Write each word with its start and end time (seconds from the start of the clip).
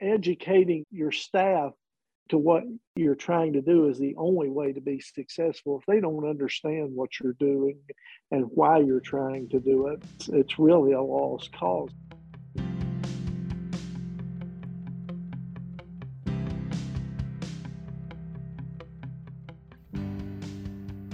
educating 0.00 0.84
your 0.90 1.10
staff 1.10 1.72
to 2.28 2.36
what 2.36 2.64
you're 2.96 3.14
trying 3.14 3.52
to 3.54 3.62
do 3.62 3.88
is 3.88 3.98
the 3.98 4.14
only 4.16 4.50
way 4.50 4.72
to 4.72 4.80
be 4.80 5.00
successful. 5.00 5.78
If 5.78 5.86
they 5.86 6.00
don't 6.00 6.28
understand 6.28 6.94
what 6.94 7.18
you're 7.20 7.36
doing 7.38 7.78
and 8.30 8.44
why 8.54 8.78
you're 8.78 9.00
trying 9.00 9.48
to 9.50 9.60
do 9.60 9.86
it, 9.86 10.02
it's 10.28 10.58
really 10.58 10.92
a 10.92 11.00
lost 11.00 11.52
cause. 11.52 11.90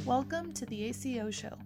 Welcome 0.04 0.52
to 0.54 0.66
the 0.66 0.84
ACO 0.86 1.30
Show. 1.30 1.56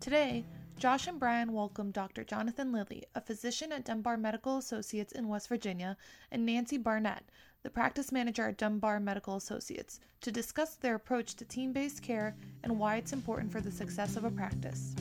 Today, 0.00 0.44
Josh 0.82 1.06
and 1.06 1.20
Brian 1.20 1.52
welcome 1.52 1.92
Dr. 1.92 2.24
Jonathan 2.24 2.72
Lilly, 2.72 3.04
a 3.14 3.20
physician 3.20 3.70
at 3.70 3.84
Dunbar 3.84 4.16
Medical 4.16 4.58
Associates 4.58 5.12
in 5.12 5.28
West 5.28 5.48
Virginia, 5.48 5.96
and 6.32 6.44
Nancee 6.44 6.76
Barnett, 6.76 7.22
the 7.62 7.70
practice 7.70 8.10
manager 8.10 8.48
at 8.48 8.58
Dunbar 8.58 8.98
Medical 8.98 9.36
Associates, 9.36 10.00
to 10.22 10.32
discuss 10.32 10.74
their 10.74 10.96
approach 10.96 11.36
to 11.36 11.44
team 11.44 11.72
based 11.72 12.02
care 12.02 12.34
and 12.64 12.80
why 12.80 12.96
it's 12.96 13.12
important 13.12 13.52
for 13.52 13.60
the 13.60 13.70
success 13.70 14.16
of 14.16 14.24
a 14.24 14.30
practice. 14.32 14.96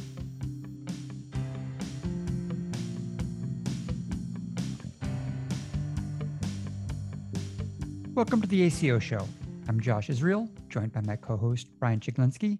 Welcome 8.13 8.44
to 8.44 8.48
the 8.48 8.62
ACO 8.62 9.00
Show. 9.00 9.27
I'm 9.68 9.80
Josh 9.80 10.12
Israel, 10.12 10.48
joined 10.70 10.91
by 10.91 11.02
my 11.02 11.16
co 11.16 11.38
host, 11.38 11.70
Brian 11.80 12.00
Chiglinsky, 12.00 12.60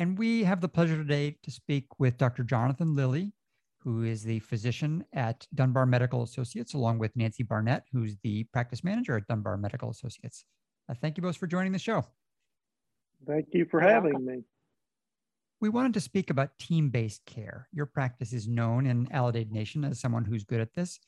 and 0.00 0.18
we 0.18 0.42
have 0.44 0.62
the 0.62 0.68
pleasure 0.68 0.96
today 0.96 1.36
to 1.42 1.50
speak 1.50 1.84
with 1.98 2.16
Dr. 2.16 2.42
Jonathan 2.42 2.96
Lilly, 2.96 3.34
who 3.80 4.02
is 4.02 4.22
the 4.22 4.38
physician 4.40 5.04
at 5.12 5.46
Dunbar 5.54 5.84
Medical 5.84 6.22
Associates, 6.22 6.72
along 6.72 6.98
with 6.98 7.14
Nancee 7.14 7.46
Barnett, 7.46 7.84
who's 7.92 8.16
the 8.22 8.44
practice 8.44 8.82
manager 8.82 9.14
at 9.18 9.26
Dunbar 9.26 9.58
Medical 9.58 9.90
Associates. 9.90 10.46
Uh, 10.88 10.94
thank 10.94 11.18
you 11.18 11.22
both 11.22 11.36
for 11.36 11.46
joining 11.46 11.72
the 11.72 11.78
show. 11.78 12.02
Thank 13.26 13.48
you 13.52 13.66
for 13.70 13.78
having 13.78 14.24
me. 14.24 14.42
We 15.60 15.68
wanted 15.68 15.92
to 15.92 16.00
speak 16.00 16.30
about 16.30 16.58
team 16.58 16.88
based 16.88 17.26
care. 17.26 17.68
Your 17.70 17.84
practice 17.84 18.32
is 18.32 18.48
known 18.48 18.86
in 18.86 19.06
Aledade 19.08 19.50
Nation 19.50 19.84
as 19.84 20.00
someone 20.00 20.24
who's 20.24 20.44
good 20.44 20.62
at 20.62 20.72
this. 20.72 20.98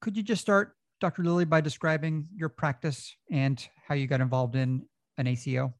Could 0.00 0.16
you 0.16 0.24
just 0.24 0.42
start, 0.42 0.74
Dr. 1.00 1.22
Lilly, 1.22 1.44
by 1.44 1.60
describing 1.60 2.26
your 2.34 2.48
practice 2.48 3.14
and 3.30 3.64
how 3.86 3.94
you 3.94 4.08
got 4.08 4.20
involved 4.20 4.56
in 4.56 4.86
an 5.18 5.28
ACO? 5.28 5.72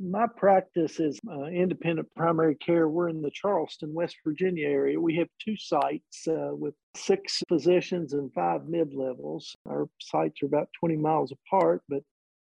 My 0.00 0.26
practice 0.26 1.00
is 1.00 1.18
uh, 1.30 1.44
independent 1.44 2.08
primary 2.14 2.54
care. 2.54 2.88
We're 2.88 3.08
in 3.08 3.20
the 3.20 3.30
Charleston, 3.32 3.92
West 3.92 4.16
Virginia 4.24 4.68
area. 4.68 5.00
We 5.00 5.16
have 5.16 5.28
two 5.44 5.56
sites 5.56 6.26
uh, 6.28 6.50
with 6.52 6.74
six 6.96 7.42
physicians 7.48 8.12
and 8.12 8.32
five 8.32 8.68
mid 8.68 8.94
levels. 8.94 9.54
Our 9.66 9.88
sites 10.00 10.42
are 10.42 10.46
about 10.46 10.68
20 10.78 10.96
miles 10.96 11.32
apart, 11.32 11.82
but 11.88 12.02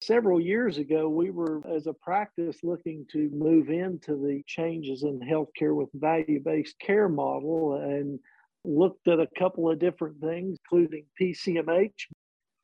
several 0.03 0.41
years 0.41 0.79
ago, 0.79 1.09
we 1.09 1.31
were, 1.31 1.63
as 1.75 1.87
a 1.87 1.95
practice, 1.95 2.59
looking 2.63 3.07
to 3.13 3.31
move 3.33 3.71
into 3.71 4.17
the 4.17 4.43
changes 4.47 5.03
in 5.03 5.21
healthcare 5.21 5.75
with 5.75 5.89
value 5.95 6.43
based 6.45 6.79
care 6.79 7.09
model 7.09 7.77
and 7.77 8.19
looked 8.65 9.09
at 9.09 9.21
a 9.21 9.29
couple 9.39 9.71
of 9.71 9.79
different 9.79 10.21
things, 10.21 10.59
including 10.65 11.07
PCMH. 11.21 11.95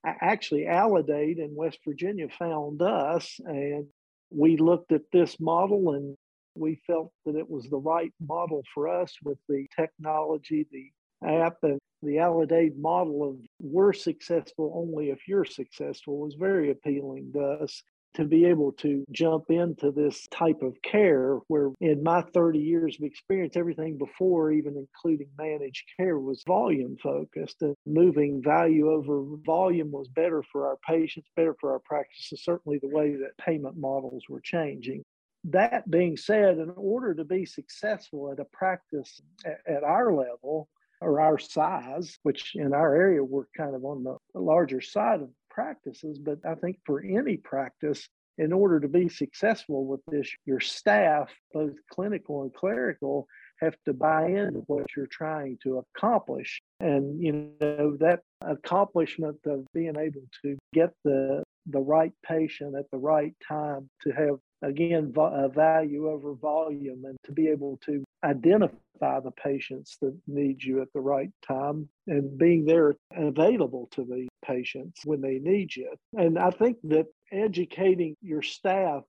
Actually, 0.04 0.64
Aledade 0.64 1.38
in 1.38 1.54
West 1.54 1.78
Virginia 1.86 2.28
found 2.38 2.82
us, 2.82 3.40
and 3.46 3.86
we 4.34 4.56
looked 4.56 4.92
at 4.92 5.02
this 5.12 5.38
model 5.38 5.92
and 5.92 6.16
we 6.54 6.80
felt 6.86 7.12
that 7.24 7.36
it 7.36 7.48
was 7.48 7.68
the 7.68 7.78
right 7.78 8.12
model 8.20 8.62
for 8.72 8.88
us 8.88 9.14
with 9.22 9.38
the 9.48 9.66
technology, 9.76 10.66
the 10.70 10.90
app, 11.26 11.56
and 11.62 11.78
the 12.02 12.16
Aledade 12.16 12.76
model 12.76 13.28
of 13.28 13.36
we're 13.60 13.92
successful 13.92 14.72
only 14.74 15.10
if 15.10 15.26
you're 15.26 15.44
successful 15.44 16.18
was 16.18 16.34
very 16.34 16.70
appealing 16.70 17.32
to 17.32 17.40
us 17.40 17.82
to 18.14 18.24
be 18.24 18.44
able 18.44 18.72
to 18.72 19.04
jump 19.10 19.44
into 19.50 19.90
this 19.90 20.26
type 20.30 20.62
of 20.62 20.80
care 20.82 21.38
where 21.48 21.70
in 21.80 22.02
my 22.02 22.22
30 22.32 22.58
years 22.58 22.96
of 22.98 23.04
experience 23.04 23.56
everything 23.56 23.98
before 23.98 24.52
even 24.52 24.76
including 24.76 25.28
managed 25.36 25.84
care 25.96 26.18
was 26.18 26.42
volume 26.46 26.96
focused 27.02 27.62
and 27.62 27.74
moving 27.86 28.42
value 28.42 28.90
over 28.90 29.24
volume 29.44 29.90
was 29.90 30.08
better 30.08 30.42
for 30.52 30.66
our 30.66 30.78
patients 30.88 31.28
better 31.36 31.56
for 31.60 31.72
our 31.72 31.80
practices 31.80 32.42
certainly 32.44 32.78
the 32.78 32.88
way 32.88 33.14
that 33.14 33.36
payment 33.38 33.76
models 33.76 34.24
were 34.28 34.40
changing. 34.40 35.02
That 35.44 35.90
being 35.90 36.16
said 36.16 36.58
in 36.58 36.72
order 36.76 37.14
to 37.14 37.24
be 37.24 37.44
successful 37.44 38.32
at 38.32 38.40
a 38.40 38.46
practice 38.46 39.20
at, 39.44 39.60
at 39.66 39.82
our 39.84 40.14
level 40.14 40.68
or 41.00 41.20
our 41.20 41.38
size, 41.38 42.18
which 42.22 42.52
in 42.54 42.72
our 42.72 42.94
area 42.94 43.22
we're 43.22 43.46
kind 43.56 43.74
of 43.74 43.84
on 43.84 44.04
the 44.04 44.16
larger 44.38 44.80
side 44.80 45.20
of 45.20 45.30
practices, 45.50 46.18
but 46.18 46.38
I 46.44 46.54
think 46.54 46.78
for 46.84 47.02
any 47.02 47.36
practice, 47.36 48.08
in 48.36 48.52
order 48.52 48.80
to 48.80 48.88
be 48.88 49.08
successful 49.08 49.86
with 49.86 50.00
this, 50.08 50.28
your 50.44 50.60
staff, 50.60 51.30
both 51.52 51.74
clinical 51.90 52.42
and 52.42 52.52
clerical, 52.52 53.28
have 53.60 53.76
to 53.84 53.92
buy 53.92 54.26
into 54.26 54.60
what 54.66 54.86
you're 54.96 55.06
trying 55.06 55.56
to 55.62 55.78
accomplish. 55.96 56.60
And, 56.80 57.22
you 57.22 57.52
know, 57.60 57.96
that 58.00 58.20
accomplishment 58.40 59.38
of 59.46 59.64
being 59.72 59.96
able 59.96 60.22
to 60.42 60.58
get 60.72 60.90
the, 61.04 61.44
the 61.66 61.80
right 61.80 62.12
patient 62.26 62.74
at 62.76 62.90
the 62.90 62.98
right 62.98 63.34
time 63.46 63.88
to 64.02 64.10
have 64.10 64.38
again 64.62 65.12
value 65.12 66.08
over 66.08 66.34
volume 66.34 67.04
and 67.04 67.16
to 67.24 67.32
be 67.32 67.48
able 67.48 67.78
to 67.84 68.02
identify 68.24 69.20
the 69.20 69.32
patients 69.32 69.96
that 70.00 70.16
need 70.26 70.62
you 70.62 70.80
at 70.80 70.92
the 70.92 71.00
right 71.00 71.30
time 71.46 71.88
and 72.06 72.38
being 72.38 72.64
there 72.64 72.96
available 73.14 73.88
to 73.92 74.04
the 74.04 74.28
patients 74.44 75.00
when 75.04 75.20
they 75.20 75.38
need 75.38 75.74
you. 75.74 75.90
And 76.16 76.38
i 76.38 76.50
think 76.50 76.78
that 76.84 77.06
educating 77.32 78.16
your 78.22 78.42
staff 78.42 79.02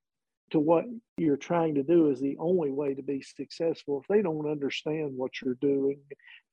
to 0.51 0.59
what 0.59 0.85
you're 1.17 1.37
trying 1.37 1.75
to 1.75 1.83
do 1.83 2.09
is 2.09 2.19
the 2.19 2.37
only 2.39 2.71
way 2.71 2.93
to 2.93 3.01
be 3.01 3.21
successful. 3.21 4.01
If 4.01 4.07
they 4.07 4.21
don't 4.21 4.49
understand 4.49 5.11
what 5.15 5.31
you're 5.41 5.55
doing 5.55 5.99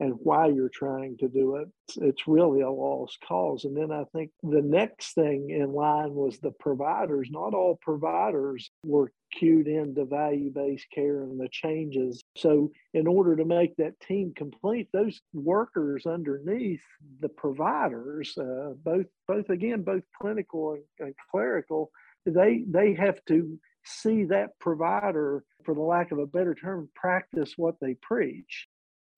and 0.01 0.15
why 0.19 0.47
you're 0.47 0.71
trying 0.71 1.17
to 1.19 1.29
do 1.29 1.57
it, 1.57 1.69
it's 1.97 2.29
really 2.29 2.61
a 2.61 2.71
lost 2.71 3.19
cause. 3.27 3.65
And 3.65 3.77
then 3.77 3.91
I 3.91 4.05
think 4.15 4.31
the 4.43 4.63
next 4.63 5.15
thing 5.15 5.51
in 5.51 5.73
line 5.73 6.15
was 6.15 6.39
the 6.39 6.53
providers. 6.53 7.29
Not 7.31 7.55
all 7.55 7.79
providers 7.83 8.71
were 8.85 9.13
cued 9.33 9.67
into 9.67 10.05
value 10.05 10.51
based 10.51 10.87
care 10.95 11.23
and 11.23 11.41
the 11.41 11.49
changes. 11.51 12.23
So, 12.37 12.71
in 12.95 13.07
order 13.07 13.37
to 13.37 13.45
make 13.45 13.77
that 13.77 13.99
team 14.01 14.33
complete, 14.37 14.89
those 14.93 15.21
workers 15.33 16.07
underneath 16.07 16.83
the 17.21 17.29
providers, 17.29 18.37
uh, 18.39 18.75
both 18.85 19.07
both 19.27 19.51
again 19.51 19.83
both 19.83 20.03
clinical 20.21 20.75
and, 20.75 20.85
and 21.01 21.15
clerical, 21.31 21.91
they 22.27 22.65
they 22.69 22.95
have 22.95 23.25
to 23.27 23.59
see 23.85 24.25
that 24.25 24.59
provider, 24.59 25.45
for 25.65 25.75
the 25.75 25.81
lack 25.81 26.13
of 26.13 26.19
a 26.19 26.27
better 26.27 26.55
term, 26.55 26.89
practice 26.95 27.55
what 27.57 27.77
they 27.81 27.95
preach. 27.95 28.69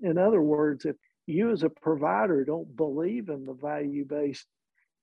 In 0.01 0.19
other 0.19 0.43
words, 0.43 0.85
if 0.85 0.97
you 1.27 1.51
as 1.51 1.63
a 1.63 1.71
provider 1.71 2.45
don't 2.45 2.77
believe 2.77 3.29
in 3.29 3.45
the 3.45 3.55
value 3.55 4.05
based 4.05 4.47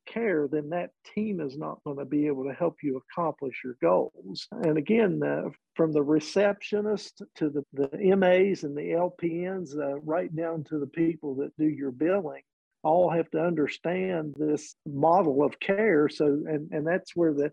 care, 0.05 0.47
then 0.51 0.69
that 0.69 0.91
team 1.15 1.39
is 1.39 1.57
not 1.57 1.83
going 1.83 1.97
to 1.97 2.05
be 2.05 2.27
able 2.27 2.43
to 2.43 2.53
help 2.53 2.77
you 2.83 3.01
accomplish 3.11 3.61
your 3.63 3.77
goals. 3.81 4.47
And 4.51 4.77
again, 4.77 5.21
uh, 5.23 5.49
from 5.75 5.91
the 5.91 6.03
receptionist 6.03 7.21
to 7.35 7.49
the, 7.49 7.63
the 7.73 8.15
MAs 8.15 8.63
and 8.63 8.75
the 8.75 8.91
LPNs, 8.91 9.77
uh, 9.77 9.99
right 9.99 10.33
down 10.35 10.63
to 10.65 10.79
the 10.79 10.87
people 10.87 11.35
that 11.35 11.55
do 11.57 11.67
your 11.67 11.91
billing, 11.91 12.41
all 12.83 13.09
have 13.11 13.29
to 13.31 13.39
understand 13.39 14.33
this 14.37 14.75
model 14.85 15.43
of 15.43 15.59
care. 15.59 16.09
So, 16.09 16.25
and, 16.25 16.71
and 16.71 16.85
that's 16.85 17.15
where 17.15 17.33
the 17.33 17.51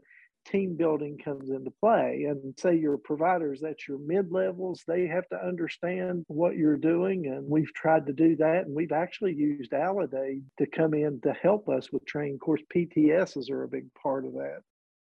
team 0.51 0.77
building 0.77 1.19
comes 1.19 1.51
into 1.51 1.71
play. 1.71 2.27
And 2.29 2.55
say 2.59 2.77
your 2.77 2.97
providers, 2.97 3.61
that's 3.63 3.87
your 3.87 3.99
mid 3.99 4.33
levels, 4.33 4.83
they 4.87 5.07
have 5.07 5.29
to 5.29 5.37
understand 5.37 6.25
what 6.29 6.57
you're 6.57 6.77
doing. 6.77 7.27
And 7.27 7.49
we've 7.49 7.73
tried 7.75 8.07
to 8.07 8.13
do 8.13 8.37
that. 8.37 8.67
And 8.67 8.75
we've 8.75 8.93
actually 8.93 9.35
used 9.35 9.73
Aledade 9.73 10.43
to 10.59 10.67
come 10.67 10.95
in 10.95 11.21
to 11.23 11.33
help 11.33 11.69
us 11.69 11.93
with 11.93 12.05
training. 12.07 12.35
Of 12.35 12.41
course, 12.41 12.63
PTSs 12.75 13.51
are 13.51 13.65
a 13.65 13.69
big 13.69 13.93
part 13.95 14.25
of 14.25 14.33
that. 14.35 14.61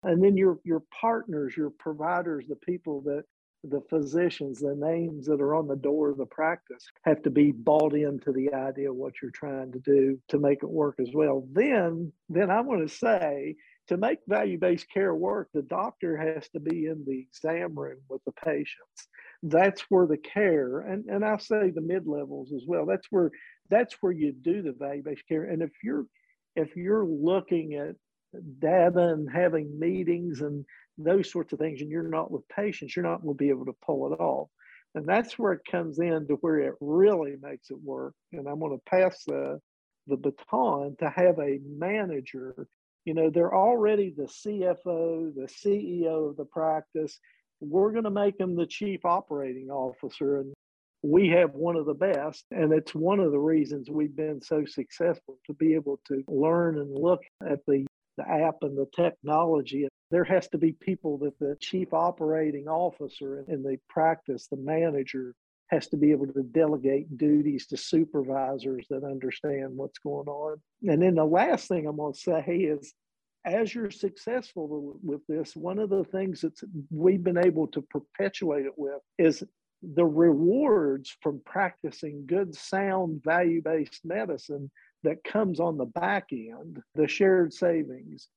And 0.04 0.24
then 0.24 0.38
your 0.38 0.60
your 0.64 0.84
partners, 1.02 1.58
your 1.58 1.72
providers, 1.72 2.46
the 2.48 2.56
people 2.56 3.02
that 3.02 3.24
the 3.70 3.82
physicians, 3.90 4.60
the 4.60 4.76
names 4.76 5.26
that 5.26 5.42
are 5.42 5.56
on 5.56 5.68
the 5.68 5.76
door 5.76 6.10
of 6.10 6.18
the 6.18 6.26
practice 6.26 6.86
have 7.04 7.22
to 7.24 7.30
be 7.30 7.52
bought 7.52 7.96
into 7.96 8.32
the 8.32 8.54
idea 8.54 8.90
of 8.90 8.96
what 8.96 9.14
you're 9.22 9.32
trying 9.32 9.72
to 9.72 9.80
do 9.80 10.20
to 10.30 10.40
make 10.40 10.60
it 10.62 10.70
work 10.70 10.96
as 11.00 11.10
well. 11.14 11.48
Then, 11.52 12.12
then 12.30 12.50
I 12.50 12.62
want 12.62 12.88
to 12.88 12.96
say 12.96 13.56
to 13.88 13.98
make 13.98 14.20
value 14.28 14.58
based 14.58 14.88
care 14.92 15.14
work, 15.14 15.50
the 15.54 15.62
doctor 15.62 16.18
has 16.18 16.48
to 16.50 16.60
be 16.60 16.88
in 16.88 17.04
the 17.06 17.20
exam 17.20 17.78
room 17.78 18.00
with 18.10 18.24
the 18.26 18.32
patients. 18.32 19.08
That's 19.44 19.82
where 19.90 20.08
the 20.08 20.18
care, 20.18 20.80
and, 20.80 21.06
and 21.06 21.24
I 21.24 21.38
say 21.38 21.70
the 21.70 21.82
mid 21.82 22.08
levels 22.08 22.52
as 22.54 22.64
well. 22.68 22.86
That's 22.86 23.08
where 23.10 23.32
that's 23.70 23.96
where 24.02 24.12
you 24.12 24.32
do 24.32 24.62
the 24.62 24.74
value 24.74 25.04
based 25.04 25.28
care. 25.28 25.44
And 25.44 25.62
if 25.62 25.72
you're 25.84 26.06
if 26.56 26.76
you're 26.76 27.06
looking 27.06 27.76
at 27.76 27.96
data 28.60 29.10
and 29.10 29.30
having 29.32 29.80
meetings 29.80 30.42
and 30.42 30.66
those 30.98 31.32
sorts 31.32 31.54
of 31.54 31.60
things, 31.60 31.82
and 31.82 31.90
you're 31.90 32.08
not 32.08 32.32
with 32.32 32.48
patients, 32.48 32.96
you're 32.96 33.06
not 33.06 33.22
going 33.22 33.38
to 33.38 33.44
be 33.44 33.50
able 33.50 33.66
to 33.66 33.76
pull 33.86 34.12
it 34.12 34.20
off. 34.20 34.50
And 34.96 35.06
that's 35.06 35.38
where 35.38 35.52
it 35.52 35.62
comes 35.70 36.00
in 36.00 36.26
to 36.28 36.36
where 36.36 36.60
it 36.60 36.76
really 36.80 37.36
makes 37.42 37.70
it 37.70 37.78
work. 37.84 38.14
And 38.32 38.48
I'm 38.48 38.60
going 38.60 38.78
to 38.78 38.90
pass 38.90 39.24
the 39.26 39.60
the 40.08 40.18
baton 40.18 40.96
to 41.00 41.10
have 41.10 41.40
a 41.40 41.60
manager. 41.68 42.68
You 43.06 43.14
know, 43.14 43.30
they're 43.30 43.54
already 43.54 44.14
the 44.16 44.24
CFO, 44.24 45.34
the 45.36 45.48
CEO 45.48 46.30
of 46.30 46.38
the 46.38 46.46
practice. 46.46 47.20
We're 47.62 47.92
going 47.92 48.04
to 48.04 48.10
make 48.10 48.38
them 48.38 48.56
the 48.56 48.66
chief 48.66 49.06
operating 49.06 49.70
officer. 49.70 50.38
And 50.40 50.54
we 51.04 51.30
have 51.30 51.54
one 51.54 51.76
of 51.76 51.86
the 51.86 51.94
best. 51.94 52.46
And 52.52 52.74
it's 52.74 52.96
one 52.96 53.20
of 53.20 53.32
the 53.32 53.40
reasons 53.40 53.90
we've 53.90 54.16
been 54.16 54.42
so 54.42 54.66
successful 54.66 55.38
to 55.46 55.54
be 55.54 55.76
able 55.76 56.00
to 56.08 56.24
learn 56.28 56.80
and 56.80 56.92
look 56.92 57.22
at 57.48 57.60
the, 57.68 57.86
the 58.18 58.28
app 58.28 58.56
and 58.64 58.76
the 58.76 58.88
technology. 58.96 59.88
There 60.10 60.24
has 60.24 60.48
to 60.50 60.58
be 60.58 60.72
people 60.72 61.20
that 61.20 61.38
the 61.40 61.58
chief 61.60 61.94
operating 61.94 62.68
officer 62.68 63.46
in 63.48 63.62
the 63.62 63.78
practice, 63.88 64.48
the 64.48 64.58
manager, 64.58 65.36
has 65.68 65.88
to 65.88 65.98
be 65.98 66.12
able 66.12 66.28
to 66.28 66.44
delegate 66.44 67.18
duties 67.18 67.68
to 67.68 67.78
supervisors 67.78 68.86
that 68.90 69.04
understand 69.04 69.76
what's 69.76 70.00
going 70.00 70.28
on. 70.28 70.62
And 70.84 71.02
then 71.02 71.16
the 71.16 71.26
last 71.26 71.68
thing 71.68 71.88
I'm 71.88 71.98
going 71.98 72.14
to 72.14 72.20
say 72.20 72.42
is 72.42 72.94
as 73.46 73.74
you're 73.74 73.92
successful 73.92 74.98
with 75.04 75.22
this, 75.28 75.56
one 75.56 75.78
of 75.78 75.90
the 75.90 76.04
things 76.04 76.42
that 76.42 76.60
we've 76.90 77.24
been 77.24 77.38
able 77.38 77.68
to 77.68 77.82
perpetuate 77.82 78.66
it 78.66 78.74
with 78.76 79.02
is 79.20 79.44
the 79.94 80.06
rewards 80.06 81.16
from 81.22 81.42
practicing 81.46 82.26
good, 82.26 82.56
sound, 82.56 83.24
value 83.24 83.62
based 83.62 84.02
medicine 84.04 84.72
that 85.04 85.24
comes 85.24 85.60
on 85.60 85.78
the 85.78 85.86
back 85.86 86.28
end, 86.32 86.82
the 86.96 87.08
shared 87.08 87.54
savings. 87.54 88.28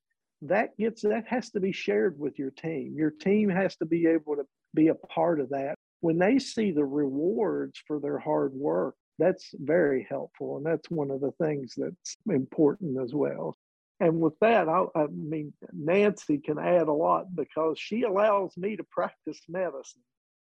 That 0.43 0.77
gets 0.77 1.03
that 1.03 1.27
has 1.27 1.51
to 1.51 1.61
be 1.61 1.73
shared 1.73 2.19
with 2.19 2.39
your 2.39 2.51
team. 2.51 2.95
Your 2.97 3.11
team 3.11 3.49
has 3.49 3.77
to 3.77 3.87
be 3.87 4.07
able 4.07 4.37
to 4.37 4.45
be 4.75 4.89
a 4.89 4.95
part 4.95 5.41
of 5.41 5.49
that 5.51 5.78
when 6.01 6.19
they 6.19 6.39
see 6.39 6.71
the 6.71 6.85
rewards 6.85 7.81
for 7.87 8.01
their 8.01 8.19
hard 8.19 8.55
work, 8.55 8.95
that's 9.19 9.51
very 9.55 10.07
helpful. 10.09 10.57
And 10.57 10.67
that's 10.67 10.91
one 10.91 11.11
of 11.11 11.21
the 11.21 11.33
things 11.43 11.75
that's 11.77 12.17
important 12.31 13.03
as 13.03 13.13
well. 13.13 13.57
And 14.01 14.21
with 14.21 14.39
that, 14.41 14.69
I, 14.69 14.85
I, 14.95 15.07
mean, 15.09 15.53
Nancee 15.77 16.39
can 16.39 16.59
add 16.59 16.87
a 16.87 16.93
lot 16.93 17.35
because 17.35 17.79
she 17.81 18.03
allows 18.03 18.57
me 18.57 18.77
to 18.77 18.85
practice 18.85 19.41
medicine, 19.49 20.03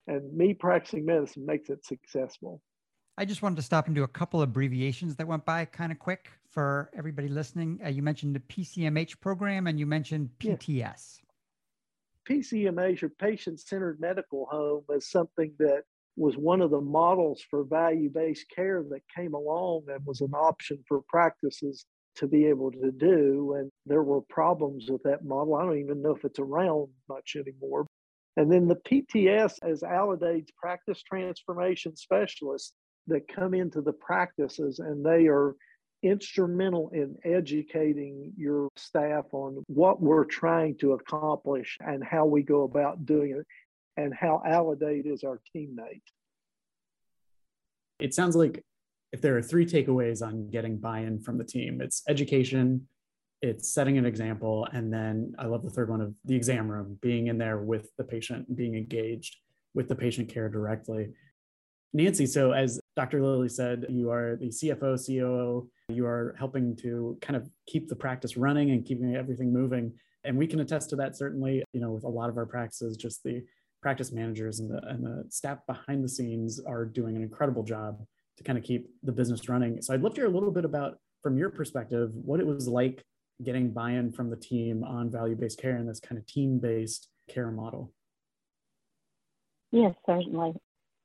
and 0.07 0.34
me 0.34 0.54
practicing 0.54 1.06
medicine 1.06 1.45
makes 1.45 1.69
it 1.69 1.86
successful. 1.86 2.62
I 3.18 3.25
just 3.25 3.42
wanted 3.42 3.57
to 3.57 3.62
stop 3.62 3.88
and 3.88 3.95
do 3.95 4.04
a 4.04 4.07
couple 4.07 4.42
of 4.42 4.50
abbreviations 4.50 5.18
that 5.18 5.28
went 5.28 5.45
by 5.45 5.66
kind 5.66 5.92
of 5.92 6.00
quick 6.00 6.31
for 6.50 6.90
everybody 6.98 7.28
listening. 7.28 7.80
Uh, 7.86 7.90
you 7.90 8.01
mentioned 8.01 8.36
the 8.36 8.40
PCMH 8.40 9.19
program 9.19 9.68
and 9.68 9.78
you 9.78 9.86
mentioned 9.86 10.30
PTS. 10.40 11.19
PCMH 12.30 13.04
or 13.04 13.10
patient 13.10 13.60
centered 13.60 14.00
medical 14.00 14.48
home 14.50 14.84
is 14.90 15.10
something 15.10 15.54
that 15.60 15.84
was 16.16 16.36
one 16.36 16.62
of 16.62 16.72
the 16.72 16.81
models 16.81 17.42
for 17.50 17.64
value 17.64 18.10
based 18.10 18.46
care 18.56 18.84
that 18.90 19.02
came 19.16 19.34
along 19.34 19.84
and 19.88 20.06
was 20.06 20.22
an 20.22 20.34
option 20.34 20.84
for 20.88 21.02
practices 21.10 21.86
to 22.16 22.28
be 22.28 22.46
able 22.46 22.72
to 22.72 22.92
do. 22.92 23.56
And 23.58 23.72
there 23.86 24.04
were 24.04 24.22
problems 24.22 24.90
with 24.90 25.02
that 25.04 25.25
model. 25.25 25.56
I 25.56 25.64
don't 25.64 25.80
even 25.80 26.02
know 26.02 26.16
if 26.16 26.24
it's 26.24 26.40
around 26.40 26.90
much 27.10 27.36
anymore. 27.36 27.88
And 28.38 28.52
then 28.52 28.68
the 28.68 28.76
PTS 28.76 29.58
as 29.64 29.84
Aledade's 29.84 30.52
practice 30.58 31.02
transformation 31.02 31.96
specialists 31.96 32.74
that 33.08 33.28
come 33.28 33.54
into 33.54 33.81
the 33.81 33.94
practices 33.94 34.80
and 34.80 35.06
they 35.06 35.28
are 35.28 35.56
instrumental 36.04 36.90
in 36.90 37.16
educating 37.24 38.34
your 38.38 38.70
staff 38.76 39.26
on 39.32 39.64
what 39.68 40.02
we're 40.02 40.26
trying 40.26 40.78
to 40.78 40.94
accomplish 40.94 41.78
and 41.80 42.04
how 42.04 42.26
we 42.26 42.44
go 42.44 42.64
about 42.64 43.06
doing 43.06 43.32
it 43.32 43.48
and 43.96 44.14
how 44.14 44.42
Aledade 44.46 45.12
is 45.12 45.24
our 45.24 45.40
teammate. 45.56 46.02
It 48.00 48.14
sounds 48.14 48.36
like 48.36 48.64
if 49.12 49.22
there 49.22 49.38
are 49.38 49.42
three 49.42 49.66
takeaways 49.66 50.26
on 50.26 50.50
getting 50.50 50.78
buy-in 50.78 51.22
from 51.22 51.38
the 51.38 51.44
team, 51.44 51.80
it's 51.82 52.04
education, 52.08 52.88
it's 53.42 53.70
setting 53.70 53.98
an 53.98 54.06
example, 54.06 54.68
and 54.72 54.92
then 54.92 55.36
I 55.38 55.46
love 55.46 55.64
the 55.64 55.70
third 55.70 55.90
one 55.90 56.02
of 56.02 56.14
the 56.26 56.36
exam 56.36 56.70
room, 56.70 56.98
being 57.02 57.28
in 57.28 57.38
there 57.38 57.60
with 57.60 57.90
the 57.98 58.04
patient, 58.04 58.56
being 58.56 58.76
engaged 58.76 59.38
with 59.74 59.88
the 59.88 59.96
patient 59.96 60.30
care 60.30 60.50
directly. 60.50 61.10
Nancee, 61.96 62.28
so 62.28 62.52
as 62.52 62.80
Dr. 62.96 63.24
Lilly 63.24 63.50
said, 63.50 63.86
you 63.90 64.10
are 64.10 64.36
the 64.36 64.48
CFO, 64.48 64.98
COO, 65.06 65.70
you 65.89 66.06
are 66.06 66.35
helping 66.38 66.75
to 66.77 67.18
kind 67.21 67.35
of 67.35 67.50
keep 67.68 67.89
the 67.89 67.95
practice 67.95 68.38
running 68.38 68.71
and 68.71 68.85
keeping 68.85 69.15
everything 69.15 69.51
moving. 69.51 69.94
And 70.24 70.38
we 70.38 70.47
can 70.47 70.62
attest 70.62 70.89
to 70.91 70.95
that 70.97 71.18
certainly, 71.18 71.63
you 71.74 71.81
know, 71.81 71.91
with 71.91 72.03
a 72.03 72.09
lot 72.09 72.30
of 72.30 72.38
our 72.38 72.45
practices, 72.45 72.95
just 72.95 73.24
the 73.24 73.44
practice 73.81 74.12
managers 74.12 74.59
and 74.59 74.71
the, 74.71 74.81
and 74.88 75.03
the 75.03 75.25
staff 75.30 75.59
behind 75.68 76.03
the 76.03 76.09
scenes 76.09 76.62
are 76.65 76.85
doing 76.85 77.18
an 77.18 77.21
incredible 77.21 77.63
job 77.63 78.01
to 78.38 78.44
kind 78.44 78.57
of 78.57 78.63
keep 78.63 78.88
the 79.03 79.12
business 79.12 79.50
running. 79.50 79.81
So 79.81 79.94
I'd 79.94 80.01
love 80.01 80.13
to 80.13 80.21
hear 80.21 80.30
a 80.30 80.33
little 80.33 80.51
bit 80.51 80.63
about, 80.63 80.97
from 81.21 81.38
your 81.38 81.50
perspective, 81.50 82.12
what 82.13 82.39
it 82.39 82.45
was 82.47 82.68
like 82.68 83.03
getting 83.44 83.71
buy-in 83.71 84.13
from 84.13 84.30
the 84.30 84.38
team 84.38 84.83
on 84.85 85.12
value-based 85.12 85.59
care 85.59 85.75
and 85.75 85.88
this 85.88 86.00
kind 86.00 86.18
of 86.18 86.25
team-based 86.27 87.09
care 87.30 87.51
model. 87.51 87.91
Yes, 89.71 89.95
certainly. 90.06 90.53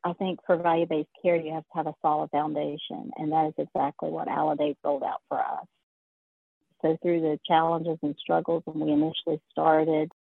I 0.04 0.12
think 0.12 0.40
for 0.46 0.56
value 0.56 0.86
based 0.86 1.08
care, 1.20 1.36
you 1.36 1.52
have 1.52 1.64
to 1.64 1.76
have 1.76 1.86
a 1.86 1.94
solid 2.02 2.30
foundation, 2.30 3.10
and 3.16 3.32
that 3.32 3.48
is 3.48 3.54
exactly 3.58 4.10
what 4.10 4.28
Aledade 4.28 4.76
rolled 4.84 5.02
out 5.02 5.22
for 5.28 5.40
us. 5.40 5.66
So, 6.82 6.96
through 7.02 7.20
the 7.22 7.38
challenges 7.46 7.98
and 8.02 8.14
struggles 8.20 8.62
when 8.64 8.80
we 8.80 8.92
initially 8.92 9.40
started, 9.50 10.12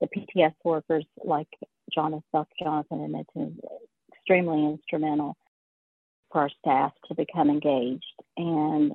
the 0.00 0.06
PTS 0.06 0.54
workers, 0.64 1.04
like 1.24 1.48
Jonathan. 1.92 2.22
Jonathan 2.60 3.00
had 3.02 3.10
mentioned, 3.10 3.60
extremely 4.12 4.64
instrumental 4.64 5.36
for 6.30 6.42
our 6.42 6.50
staff 6.60 6.92
to 7.08 7.14
become 7.14 7.50
engaged. 7.50 8.04
And 8.36 8.92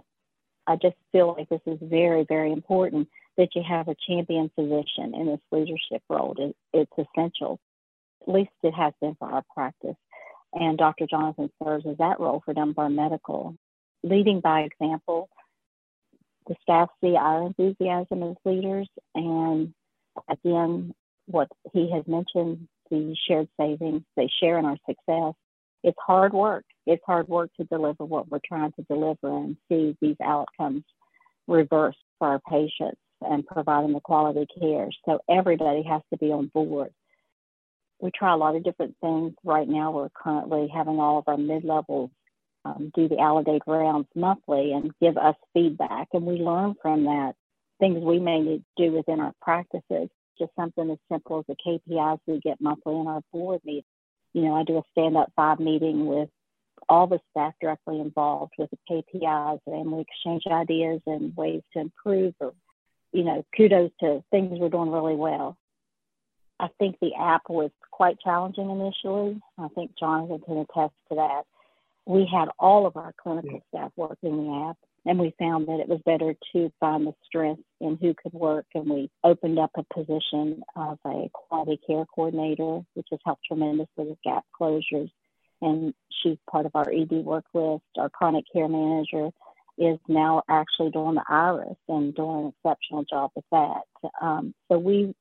I 0.66 0.76
just 0.76 0.96
feel 1.12 1.36
like 1.38 1.50
this 1.50 1.62
is 1.66 1.80
very, 1.82 2.26
very 2.28 2.52
important 2.52 3.10
that 3.38 3.50
you 3.56 3.64
have 3.68 3.88
a 3.88 3.96
champion 4.08 4.50
physician 4.56 5.14
in 5.14 5.28
this 5.28 5.40
leadership 5.52 6.02
role. 6.10 6.36
it's 6.74 6.92
essential 6.98 7.60
at 8.28 8.34
least 8.34 8.52
it 8.64 8.74
has 8.74 8.94
been 9.02 9.16
for 9.16 9.30
our 9.30 9.44
practice. 9.54 9.96
And 10.54 10.78
Dr. 10.78 11.08
Jonathan 11.08 11.50
serves 11.64 11.86
as 11.86 11.98
that 11.98 12.20
role 12.20 12.42
for 12.44 12.54
Dunbar 12.54 12.90
Medical, 12.90 13.56
leading 14.04 14.40
by 14.40 14.62
example. 14.62 15.30
The 16.48 16.56
staff 16.62 16.90
see 17.02 17.16
our 17.16 17.46
enthusiasm 17.46 18.24
as 18.24 18.36
leaders, 18.46 18.90
and 19.14 19.74
again, 20.30 20.94
what 21.26 21.50
he 21.74 21.92
has 21.92 22.08
mentioned 22.08 22.68
the 22.90 23.16
shared 23.28 23.50
savings 23.60 24.04
they 24.16 24.30
share 24.42 24.58
in 24.58 24.66
our 24.66 24.78
success. 24.88 25.34
It's 25.84 25.98
hard 26.06 26.34
work. 26.34 26.64
It's 26.86 27.04
hard 27.06 27.28
work 27.28 27.50
to 27.58 27.66
deliver 27.66 28.06
what 28.06 28.30
we're 28.30 28.40
trying 28.48 28.72
to 28.74 28.86
deliver 28.90 29.28
and 29.28 29.58
see 29.70 29.96
these 30.02 30.16
outcomes 30.24 30.84
reversed 31.48 31.98
for 32.18 32.30
our 32.30 32.42
patients 32.50 33.00
and 33.22 33.46
providing 33.46 33.94
the 33.94 34.00
quality 34.00 34.48
care. 34.60 34.90
So 35.06 35.20
everybody 35.30 35.84
has 35.84 36.02
to 36.12 36.18
be 36.18 36.32
on 36.32 36.48
board 36.54 36.92
we 38.00 38.12
try 38.12 38.34
a 38.34 38.38
lot 38.38 38.56
of 38.56 38.64
different 38.64 38.96
things. 39.02 39.34
Right 39.44 39.68
now, 39.68 39.92
we're 39.92 40.10
currently 40.10 40.70
having 40.74 41.00
all 41.00 41.20
of 41.20 41.28
our 41.28 41.38
mid 41.38 41.64
levels 41.64 42.12
um, 42.66 42.92
do 42.96 43.08
the 43.08 43.16
Aledade 43.16 43.62
rounds 43.66 44.08
monthly 44.16 44.74
and 44.74 44.92
give 45.02 45.18
us 45.18 45.36
feedback, 45.54 46.10
and 46.14 46.26
we 46.26 46.36
learn 46.36 46.76
from 46.82 47.06
that 47.06 47.34
things 47.80 48.04
we 48.04 48.20
may 48.20 48.40
need 48.40 48.64
to 48.78 48.90
do 48.90 48.96
within 48.96 49.20
our 49.20 49.34
practices. 49.42 50.10
Just 50.40 50.52
something 50.56 50.90
as 50.92 50.98
simple 51.12 51.40
as 51.40 51.46
the 51.48 51.56
KPIs 51.90 52.20
we 52.28 52.40
get 52.40 52.62
monthly 52.62 52.96
in 52.96 53.08
our 53.08 53.22
board 53.32 53.62
meeting. 53.66 53.84
You 54.34 54.44
know, 54.44 54.56
I 54.56 54.64
do 54.64 54.78
a 54.78 54.84
stand 54.92 55.18
up 55.18 55.32
five 55.36 55.60
meeting 55.60 56.06
with 56.06 56.30
all 56.90 57.08
the 57.08 57.20
staff 57.32 57.54
directly 57.60 58.00
involved 58.00 58.54
with 58.58 58.70
the 58.70 58.78
KPIs, 59.14 59.60
and 59.66 59.92
we 59.92 60.02
exchange 60.02 60.44
ideas 60.48 61.02
and 61.08 61.36
ways 61.36 61.62
to 61.74 61.80
improve 61.80 62.36
or, 62.40 62.54
you 63.12 63.24
know, 63.24 63.44
kudos 63.56 63.92
to 64.00 64.24
things 64.32 64.60
we're 64.60 64.70
doing 64.70 64.92
really 64.92 65.16
well. 65.16 65.58
I 66.60 66.70
think 66.80 66.98
the 67.00 67.14
app 67.16 67.44
was 67.50 67.72
quite 67.92 68.20
challenging 68.20 68.70
initially. 68.70 69.40
I 69.58 69.68
think 69.70 69.92
Jonathan 70.00 70.40
can 70.46 70.58
attest 70.58 70.94
to 71.10 71.16
that. 71.16 71.44
We 72.06 72.26
had 72.32 72.50
all 72.58 72.86
of 72.86 72.96
our 72.96 73.14
clinical 73.22 73.62
staff 73.70 73.92
work 73.96 74.18
in 74.24 74.38
the 74.38 74.70
app, 74.70 74.78
and 75.06 75.20
we 75.20 75.36
found 75.38 75.68
that 75.68 75.80
it 75.80 75.90
was 75.90 76.00
better 76.06 76.36
to 76.54 76.72
find 76.80 77.06
the 77.06 77.14
strength 77.26 77.64
in 77.82 77.98
who 77.98 78.14
could 78.14 78.34
work. 78.34 78.66
And 78.74 78.90
we 78.90 79.12
opened 79.24 79.60
up 79.60 79.72
a 79.76 79.84
position 79.94 80.64
of 80.76 81.00
a 81.06 81.30
quality 81.34 81.80
care 81.86 82.06
coordinator, 82.16 82.82
which 82.94 83.08
has 83.12 83.20
helped 83.26 83.44
tremendously 83.46 83.88
with 84.06 84.22
gap 84.24 84.46
closures. 84.60 85.12
And 85.62 85.94
she's 86.10 86.38
part 86.50 86.66
of 86.66 86.76
our 86.76 86.90
ED 86.90 87.12
work 87.26 87.46
list. 87.54 87.84
Our 87.98 88.10
chronic 88.10 88.46
care 88.52 88.68
manager 88.68 89.30
is 89.78 90.00
now 90.08 90.44
actually 90.50 90.92
doing 90.92 91.16
the 91.16 91.24
iris 91.28 91.78
and 91.88 92.16
doing 92.16 92.46
an 92.46 92.54
exceptional 92.56 93.04
job 93.04 93.32
with 93.36 93.46
that. 93.52 93.82
Um, 94.22 94.54
so 94.72 94.78
we 94.80 95.14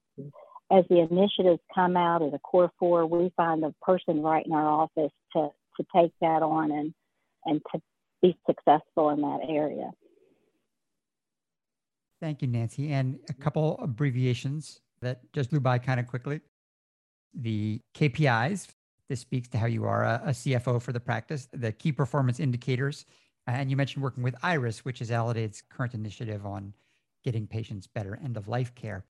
as 0.71 0.85
the 0.89 0.99
initiatives 0.99 1.61
come 1.75 1.97
out 1.97 2.23
of 2.23 2.33
the 2.33 2.39
core 2.39 2.73
four, 2.79 3.07
we 3.07 3.33
find 3.37 3.63
the 3.63 3.75
person 3.83 4.23
right 4.23 4.45
in 4.45 4.53
our 4.53 4.69
office 4.69 5.13
to, 5.33 5.49
to 5.77 5.87
take 5.95 6.13
that 6.21 6.43
on 6.43 6.71
and, 6.71 6.95
and 7.45 7.61
to 7.73 7.81
be 8.23 8.37
successful 8.47 9.11
in 9.11 9.21
that 9.21 9.41
area. 9.49 9.91
Thank 12.21 12.43
you, 12.43 12.49
Nancee. 12.49 12.91
And 12.91 13.19
a 13.29 13.35
couple 13.35 13.79
abbreviations 13.81 14.81
that 15.03 15.21
just 15.33 15.51
blew 15.51 15.61
by 15.61 15.79
kind 15.79 16.01
of 16.01 16.07
quickly. 16.07 16.41
The 17.35 17.81
KPIs, 17.95 18.69
this 19.09 19.21
speaks 19.21 19.49
to 19.49 19.59
how 19.59 19.67
you 19.67 19.85
are 19.85 20.05
a, 20.05 20.23
a 20.27 20.31
CFO 20.31 20.81
for 20.83 20.93
the 20.93 21.01
practice, 21.01 21.49
the 21.53 21.73
key 21.73 21.93
performance 21.93 22.41
indicators, 22.41 23.05
And 23.47 23.71
you 23.71 23.77
mentioned 23.77 24.03
working 24.03 24.25
with 24.25 24.35
Iris, 24.43 24.85
which 24.85 25.01
is 25.01 25.11
Aledade's 25.11 25.63
current 25.71 25.95
initiative 25.95 26.45
on 26.47 26.73
getting 27.23 27.47
patients 27.47 27.87
better 27.87 28.19
end 28.25 28.37
of 28.37 28.49
life 28.49 28.75
care. 28.75 29.05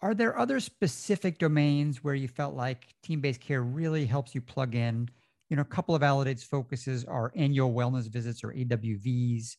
Are 0.00 0.14
there 0.14 0.38
other 0.38 0.60
specific 0.60 1.38
domains 1.38 2.04
where 2.04 2.14
you 2.14 2.28
felt 2.28 2.54
like 2.54 2.94
team 3.02 3.20
based 3.20 3.40
care 3.40 3.62
really 3.62 4.06
helps 4.06 4.34
you 4.34 4.40
plug 4.40 4.74
in? 4.74 5.08
You 5.50 5.56
know, 5.56 5.62
a 5.62 5.64
couple 5.64 5.94
of 5.94 6.02
Aledade's 6.02 6.44
focuses 6.44 7.04
are 7.04 7.32
annual 7.34 7.72
wellness 7.72 8.08
visits 8.08 8.44
or 8.44 8.52
AWVs. 8.52 9.56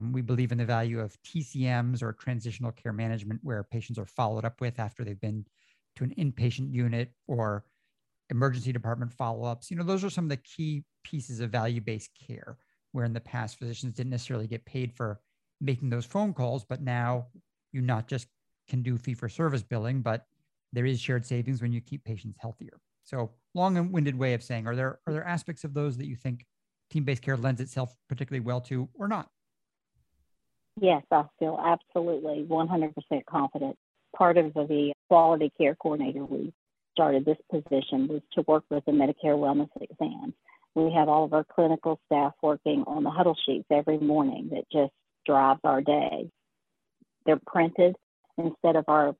We 0.00 0.22
believe 0.22 0.52
in 0.52 0.58
the 0.58 0.64
value 0.64 1.00
of 1.00 1.20
TCMs 1.22 2.02
or 2.02 2.12
transitional 2.12 2.72
care 2.72 2.92
management, 2.92 3.40
where 3.42 3.62
patients 3.62 3.98
are 3.98 4.06
followed 4.06 4.44
up 4.44 4.60
with 4.60 4.78
after 4.78 5.04
they've 5.04 5.20
been 5.20 5.46
to 5.96 6.04
an 6.04 6.14
inpatient 6.18 6.72
unit 6.72 7.12
or 7.28 7.64
emergency 8.30 8.72
department 8.72 9.12
follow 9.12 9.44
ups. 9.44 9.70
You 9.70 9.76
know, 9.76 9.84
those 9.84 10.04
are 10.04 10.10
some 10.10 10.24
of 10.24 10.30
the 10.30 10.36
key 10.38 10.84
pieces 11.04 11.40
of 11.40 11.50
value 11.50 11.80
based 11.80 12.10
care, 12.26 12.58
where 12.92 13.04
in 13.04 13.12
the 13.12 13.20
past 13.20 13.58
physicians 13.58 13.94
didn't 13.94 14.10
necessarily 14.10 14.46
get 14.46 14.64
paid 14.66 14.92
for 14.92 15.20
making 15.60 15.90
those 15.90 16.06
phone 16.06 16.34
calls, 16.34 16.64
but 16.64 16.82
now 16.82 17.28
you 17.72 17.80
not 17.80 18.08
just 18.08 18.28
can 18.68 18.82
do 18.82 18.96
fee 18.96 19.14
for 19.14 19.28
service 19.28 19.62
billing, 19.62 20.02
but 20.02 20.26
there 20.72 20.86
is 20.86 21.00
shared 21.00 21.24
savings 21.24 21.62
when 21.62 21.72
you 21.72 21.80
keep 21.80 22.04
patients 22.04 22.36
healthier. 22.40 22.78
So 23.04 23.30
long 23.54 23.76
and 23.76 23.92
winded 23.92 24.18
way 24.18 24.34
of 24.34 24.42
saying, 24.42 24.66
are 24.66 24.74
there 24.74 24.98
are 25.06 25.12
there 25.12 25.26
aspects 25.26 25.64
of 25.64 25.74
those 25.74 25.96
that 25.98 26.06
you 26.06 26.16
think 26.16 26.44
team-based 26.90 27.22
care 27.22 27.36
lends 27.36 27.60
itself 27.60 27.94
particularly 28.08 28.44
well 28.44 28.60
to, 28.62 28.88
or 28.94 29.08
not? 29.08 29.30
Yes, 30.80 31.02
I 31.10 31.24
feel 31.38 31.58
absolutely 31.64 32.46
100% 32.48 32.92
confident. 33.28 33.76
Part 34.14 34.36
of 34.36 34.52
the 34.54 34.92
quality 35.08 35.50
care 35.56 35.74
coordinator 35.74 36.24
we 36.24 36.52
started 36.92 37.24
this 37.24 37.38
position 37.50 38.08
was 38.08 38.22
to 38.32 38.42
work 38.46 38.64
with 38.70 38.84
the 38.84 38.92
Medicare 38.92 39.36
wellness 39.36 39.70
exams. 39.80 40.34
We 40.74 40.92
have 40.92 41.08
all 41.08 41.24
of 41.24 41.32
our 41.32 41.44
clinical 41.44 41.98
staff 42.06 42.32
working 42.42 42.84
on 42.86 43.04
the 43.04 43.10
huddle 43.10 43.36
sheets 43.46 43.66
every 43.70 43.98
morning 43.98 44.50
that 44.52 44.64
just 44.70 44.92
drives 45.24 45.60
our 45.64 45.80
day. 45.80 46.30
They're 47.24 47.40
printed 47.46 47.96
instead 48.38 48.76
of 48.76 48.84
our 48.88 49.14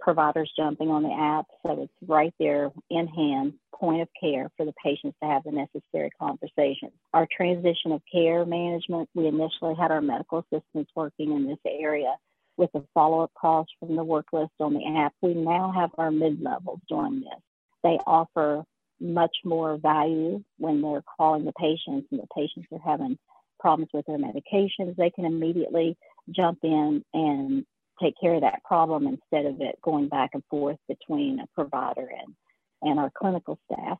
providers 0.00 0.50
jumping 0.56 0.88
on 0.88 1.02
the 1.02 1.12
app. 1.12 1.46
So 1.62 1.82
it's 1.82 1.92
right 2.08 2.34
there 2.38 2.70
in 2.88 3.06
hand, 3.06 3.54
point 3.74 4.02
of 4.02 4.08
care 4.20 4.50
for 4.56 4.64
the 4.66 4.72
patients 4.82 5.16
to 5.22 5.28
have 5.28 5.44
the 5.44 5.52
necessary 5.52 6.10
conversation. 6.18 6.90
Our 7.12 7.28
transition 7.34 7.92
of 7.92 8.02
care 8.10 8.44
management, 8.44 9.08
we 9.14 9.26
initially 9.26 9.74
had 9.78 9.90
our 9.90 10.00
medical 10.00 10.38
assistants 10.38 10.90
working 10.96 11.32
in 11.32 11.46
this 11.46 11.58
area 11.66 12.14
with 12.56 12.70
the 12.72 12.84
follow 12.92 13.20
up 13.20 13.32
calls 13.40 13.66
from 13.78 13.96
the 13.96 14.04
work 14.04 14.26
list 14.32 14.52
on 14.60 14.74
the 14.74 14.86
app. 14.98 15.14
We 15.22 15.34
now 15.34 15.72
have 15.74 15.90
our 15.98 16.10
mid 16.10 16.42
levels 16.42 16.80
doing 16.88 17.20
this. 17.20 17.40
They 17.82 17.98
offer 18.06 18.64
much 19.00 19.34
more 19.44 19.78
value 19.78 20.42
when 20.58 20.82
they're 20.82 21.04
calling 21.16 21.44
the 21.44 21.52
patients 21.52 22.08
and 22.10 22.20
the 22.20 22.26
patients 22.34 22.68
are 22.72 22.90
having 22.90 23.18
problems 23.58 23.90
with 23.94 24.06
their 24.06 24.18
medications. 24.18 24.96
They 24.96 25.10
can 25.10 25.24
immediately 25.24 25.96
jump 26.30 26.58
in 26.62 27.02
and 27.14 27.64
take 28.00 28.14
care 28.20 28.34
of 28.34 28.40
that 28.42 28.64
problem 28.64 29.06
instead 29.06 29.46
of 29.46 29.60
it 29.60 29.78
going 29.82 30.08
back 30.08 30.30
and 30.34 30.42
forth 30.50 30.78
between 30.88 31.40
a 31.40 31.46
provider 31.54 32.08
and, 32.08 32.34
and 32.82 32.98
our 32.98 33.10
clinical 33.16 33.58
staff. 33.70 33.98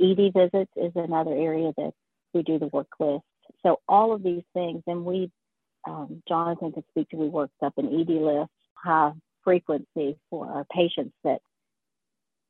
ED 0.00 0.32
visits 0.32 0.70
is 0.76 0.92
another 0.94 1.32
area 1.32 1.72
that 1.76 1.92
we 2.32 2.42
do 2.42 2.58
the 2.58 2.68
work 2.68 2.88
list. 3.00 3.24
So 3.62 3.80
all 3.88 4.12
of 4.12 4.22
these 4.22 4.44
things, 4.54 4.82
and 4.86 5.04
we, 5.04 5.30
um, 5.88 6.22
Jonathan 6.28 6.72
can 6.72 6.84
speak 6.90 7.08
to, 7.10 7.16
we 7.16 7.28
worked 7.28 7.62
up 7.62 7.74
an 7.76 7.86
ED 7.86 8.10
list, 8.10 8.50
high 8.74 9.12
frequency 9.42 10.18
for 10.30 10.46
our 10.46 10.64
patients 10.64 11.14
that 11.24 11.40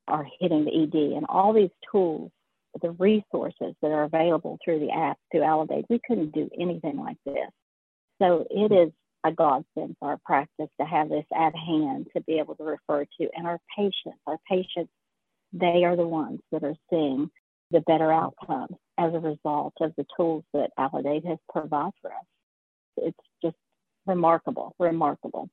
are 0.07 0.27
hitting 0.41 0.65
the 0.65 0.83
ED, 0.83 1.17
and 1.17 1.27
all 1.29 1.53
these 1.53 1.71
tools, 1.91 2.31
the 2.83 2.91
resources 2.93 3.75
that 3.81 3.91
are 3.91 4.05
available 4.05 4.59
through 4.65 4.81
the 4.81 4.91
app 4.91 5.19
through 5.31 5.41
Aledade, 5.41 5.85
we 5.89 6.01
couldn't 6.07 6.33
do 6.33 6.51
anything 6.59 6.99
like 6.99 7.17
this. 7.25 7.49
So 8.21 8.47
it 8.51 8.73
is 8.73 8.93
a 9.29 9.33
godsend 9.33 9.97
for 9.99 10.09
our 10.09 10.19
practice 10.25 10.69
to 10.81 10.87
have 10.87 11.09
this 11.09 11.25
at 11.35 11.55
hand 11.55 12.09
to 12.15 12.23
be 12.23 12.39
able 12.39 12.55
to 12.57 12.65
refer 12.65 13.05
to. 13.05 13.29
And 13.37 13.47
our 13.47 13.61
patients, 13.77 14.19
our 14.27 14.39
patients, 14.49 14.91
they 15.53 15.85
are 15.85 15.97
the 15.97 16.07
ones 16.07 16.41
that 16.51 16.65
are 16.65 16.77
seeing 16.91 17.31
the 17.71 17.81
better 17.81 18.11
outcomes 18.13 18.77
as 18.99 19.13
a 19.15 19.21
result 19.21 19.75
of 19.81 19.93
the 19.97 20.07
tools 20.17 20.45
that 20.55 20.71
Aledade 20.79 21.27
has 21.27 21.39
provided 21.51 21.93
for 22.01 22.11
us. 22.11 22.25
It's 22.97 23.19
just 23.43 23.57
remarkable, 24.07 24.75
remarkable. 24.79 25.49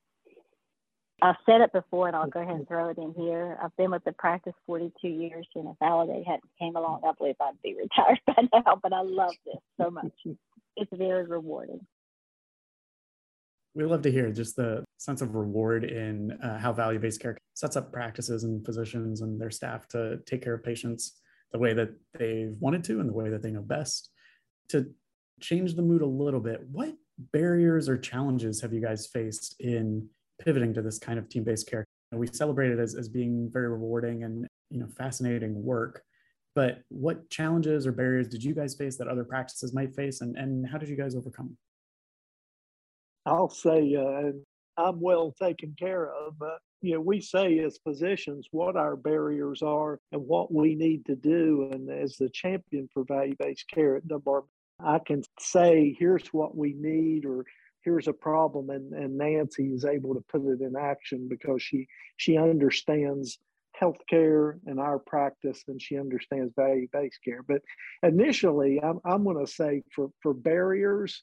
I've 1.22 1.36
said 1.46 1.62
it 1.62 1.72
before, 1.72 2.08
and 2.08 2.16
I'll 2.16 2.30
go 2.30 2.42
ahead 2.42 2.56
and 2.56 2.68
throw 2.68 2.90
it 2.90 2.98
in 2.98 3.14
here. 3.14 3.58
I've 3.62 3.76
been 3.78 3.92
with 3.92 4.04
the 4.04 4.12
practice 4.14 4.54
42 4.66 5.08
years, 5.08 5.48
and 5.56 5.68
if 5.68 5.76
Aledade 5.82 6.26
hadn't 6.26 6.44
came 6.60 6.76
along, 6.76 7.02
I 7.06 7.12
believe 7.18 7.36
I'd 7.42 7.62
be 7.64 7.76
retired 7.82 8.20
by 8.28 8.48
now. 8.54 8.80
But 8.82 8.94
I 8.94 9.02
love 9.02 9.34
this 9.46 9.56
so 9.80 9.90
much. 9.90 10.12
It's 10.78 10.92
very 10.94 11.26
rewarding 11.26 11.86
we 13.76 13.84
love 13.84 14.02
to 14.04 14.12
hear 14.12 14.32
just 14.32 14.56
the 14.56 14.84
sense 14.98 15.22
of 15.22 15.36
reward 15.36 15.84
in 15.84 16.32
uh, 16.42 16.58
how 16.58 16.72
value-based 16.72 17.22
care 17.22 17.38
sets 17.54 17.76
up 17.76 17.92
practices 17.92 18.46
and 18.46 18.66
physicians 18.66 19.22
and 19.22 19.40
their 19.40 19.52
staff 19.52 19.88
to 19.90 20.18
take 20.26 20.42
care 20.42 20.54
of 20.54 20.64
patients 20.64 21.20
the 21.52 21.60
way 21.60 21.74
that 21.74 21.90
they've 22.18 22.56
wanted 22.60 22.84
to 22.86 23.00
and 23.02 23.10
the 23.10 23.14
way 23.14 23.30
that 23.30 23.44
they 23.44 23.52
know 23.52 23.62
best. 23.62 24.10
To 24.70 24.88
change 25.42 25.76
the 25.76 25.82
mood 25.82 26.02
a 26.02 26.08
little 26.08 26.40
bit 26.40 26.62
what 26.72 26.94
barriers 27.32 27.88
or 27.88 27.98
challenges 27.98 28.62
have 28.62 28.74
you 28.74 28.82
guys 28.82 29.08
faced 29.08 29.56
in 29.60 30.08
pivoting 30.40 30.74
to 30.74 30.82
this 30.82 30.98
kind 30.98 31.20
of 31.20 31.30
team-based 31.30 31.70
care? 31.70 31.86
We 32.12 32.28
celebrate 32.28 32.72
it 32.72 32.80
as, 32.80 32.96
as 32.96 33.10
being 33.10 33.50
very 33.52 33.68
rewarding 33.68 34.24
and 34.24 34.48
you 34.70 34.80
know 34.80 34.88
fascinating 34.98 35.64
work 35.64 36.02
but 36.56 36.80
what 36.88 37.30
challenges 37.30 37.86
or 37.86 37.92
barriers 37.92 38.28
did 38.28 38.44
you 38.44 38.56
guys 38.56 38.76
face 38.76 38.98
that 38.98 39.08
other 39.08 39.24
practices 39.24 39.74
might 39.74 39.94
face 39.94 40.22
and, 40.22 40.38
and 40.38 40.68
how 40.68 40.78
did 40.78 40.90
you 40.90 40.96
guys 40.96 41.16
overcome 41.16 41.56
I'll 43.26 43.50
say 43.50 43.96
uh, 43.96 44.32
I'm 44.78 45.00
well 45.00 45.34
taken 45.40 45.76
care 45.78 46.12
of. 46.12 46.38
But 46.38 46.60
you 46.82 46.94
know, 46.94 47.02
we 47.02 47.22
say 47.22 47.60
as 47.60 47.80
physicians 47.84 48.48
what 48.52 48.76
our 48.76 48.96
barriers 48.96 49.62
are 49.62 50.00
and 50.12 50.22
what 50.22 50.54
we 50.54 50.76
need 50.76 51.06
to 51.06 51.16
do. 51.16 51.70
And 51.72 51.90
as 51.90 52.18
the 52.18 52.30
champion 52.30 52.88
for 52.94 53.04
value-based 53.06 53.66
care 53.74 53.96
at 53.96 54.08
Dunbar, 54.08 54.44
I 54.80 55.00
can 55.00 55.24
say 55.40 55.96
here's 55.98 56.28
what 56.28 56.56
we 56.56 56.74
need 56.74 57.26
or 57.26 57.46
here's 57.84 58.08
a 58.08 58.14
problem 58.14 58.72
and, 58.72 58.94
and 58.94 59.18
Nancee 59.18 59.74
is 59.74 59.86
able 59.86 60.16
to 60.16 60.24
put 60.32 60.46
it 60.46 60.62
in 60.62 60.76
action 60.76 61.28
because 61.30 61.62
she 61.62 61.88
she 62.18 62.38
understands 62.38 63.38
healthcare 63.80 64.60
and 64.66 64.80
our 64.80 65.00
practice 65.00 65.64
and 65.68 65.82
she 65.82 65.98
understands 65.98 66.54
value-based 66.56 67.20
care. 67.24 67.44
But 67.44 67.62
initially 68.04 68.82
I'm 68.84 69.00
I'm 69.06 69.24
gonna 69.24 69.48
say 69.48 69.84
for 69.94 70.10
for 70.22 70.34
barriers, 70.34 71.22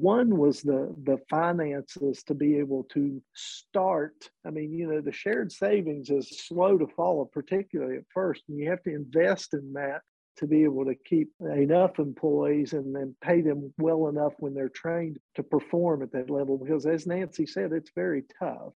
one 0.00 0.36
was 0.36 0.62
the 0.62 0.94
the 1.04 1.18
finances 1.30 2.22
to 2.24 2.34
be 2.34 2.58
able 2.58 2.84
to 2.94 3.22
start. 3.34 4.28
I 4.46 4.50
mean 4.50 4.72
you 4.72 4.88
know 4.88 5.00
the 5.00 5.12
shared 5.12 5.52
savings 5.52 6.10
is 6.10 6.28
slow 6.46 6.78
to 6.78 6.86
follow 6.86 7.24
particularly 7.24 7.96
at 7.96 8.04
first 8.12 8.42
and 8.48 8.58
you 8.58 8.70
have 8.70 8.82
to 8.82 8.94
invest 8.94 9.54
in 9.54 9.72
that 9.74 10.02
to 10.36 10.46
be 10.46 10.64
able 10.64 10.84
to 10.84 10.96
keep 10.96 11.30
enough 11.40 11.98
employees 11.98 12.72
and 12.72 12.94
then 12.94 13.14
pay 13.22 13.40
them 13.40 13.72
well 13.78 14.08
enough 14.08 14.32
when 14.38 14.52
they're 14.52 14.68
trained 14.68 15.16
to 15.36 15.44
perform 15.44 16.02
at 16.02 16.10
that 16.12 16.28
level 16.28 16.58
because 16.58 16.86
as 16.86 17.06
nancy 17.06 17.46
said 17.46 17.72
it's 17.72 17.90
very 17.94 18.24
tough. 18.38 18.72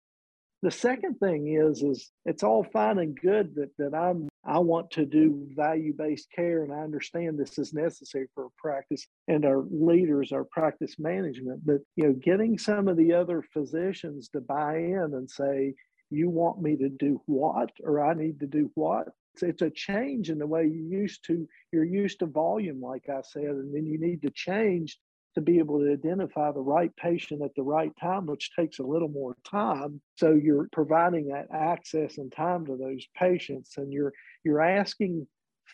The 0.62 0.70
second 0.70 1.14
thing 1.16 1.48
is 1.48 1.82
is 1.82 2.10
it's 2.24 2.42
all 2.42 2.64
fine 2.64 2.98
and 2.98 3.18
good 3.18 3.54
that 3.54 3.70
that 3.78 3.94
I'm 3.94 4.28
I 4.46 4.58
want 4.60 4.92
to 4.92 5.04
do 5.04 5.48
value-based 5.56 6.28
care 6.34 6.62
and 6.62 6.72
I 6.72 6.78
understand 6.78 7.38
this 7.38 7.58
is 7.58 7.74
necessary 7.74 8.28
for 8.34 8.48
practice 8.56 9.06
and 9.26 9.44
our 9.44 9.64
leaders, 9.70 10.30
our 10.32 10.44
practice 10.44 10.96
management. 10.98 11.66
But 11.66 11.78
you 11.96 12.04
know, 12.04 12.12
getting 12.12 12.58
some 12.58 12.86
of 12.86 12.96
the 12.96 13.12
other 13.12 13.42
physicians 13.52 14.28
to 14.30 14.40
buy 14.40 14.76
in 14.76 15.10
and 15.14 15.28
say, 15.28 15.74
you 16.10 16.30
want 16.30 16.62
me 16.62 16.76
to 16.76 16.88
do 16.88 17.20
what 17.26 17.70
or 17.82 18.04
I 18.04 18.14
need 18.14 18.38
to 18.40 18.46
do 18.46 18.70
what. 18.74 19.08
It's, 19.34 19.42
it's 19.42 19.62
a 19.62 19.70
change 19.70 20.30
in 20.30 20.38
the 20.38 20.46
way 20.46 20.64
you 20.64 20.86
used 20.88 21.24
to, 21.26 21.48
you're 21.72 21.84
used 21.84 22.20
to 22.20 22.26
volume, 22.26 22.80
like 22.80 23.08
I 23.08 23.22
said, 23.22 23.42
and 23.42 23.74
then 23.74 23.84
you 23.84 23.98
need 23.98 24.22
to 24.22 24.30
change 24.30 24.98
to 25.36 25.42
be 25.42 25.58
able 25.58 25.78
to 25.78 25.92
identify 25.92 26.50
the 26.50 26.60
right 26.60 26.90
patient 26.96 27.42
at 27.42 27.54
the 27.54 27.62
right 27.62 27.92
time, 28.00 28.26
which 28.26 28.50
takes 28.56 28.78
a 28.78 28.82
little 28.82 29.08
more 29.08 29.36
time. 29.44 30.00
So 30.16 30.32
you're 30.32 30.68
providing 30.72 31.28
that 31.28 31.46
access 31.52 32.16
and 32.16 32.32
time 32.32 32.64
to 32.66 32.76
those 32.76 33.06
patients, 33.14 33.76
and 33.76 33.92
you're 33.92 34.12
you're 34.44 34.62
asking 34.62 35.26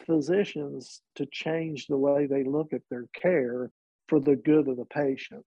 physicians 0.06 1.00
to 1.14 1.26
change 1.30 1.86
the 1.86 1.96
way 1.96 2.26
they 2.26 2.44
look 2.44 2.72
at 2.72 2.82
their 2.90 3.06
care 3.14 3.70
for 4.08 4.18
the 4.18 4.36
good 4.36 4.68
of 4.68 4.76
the 4.76 4.84
patient. 4.86 5.44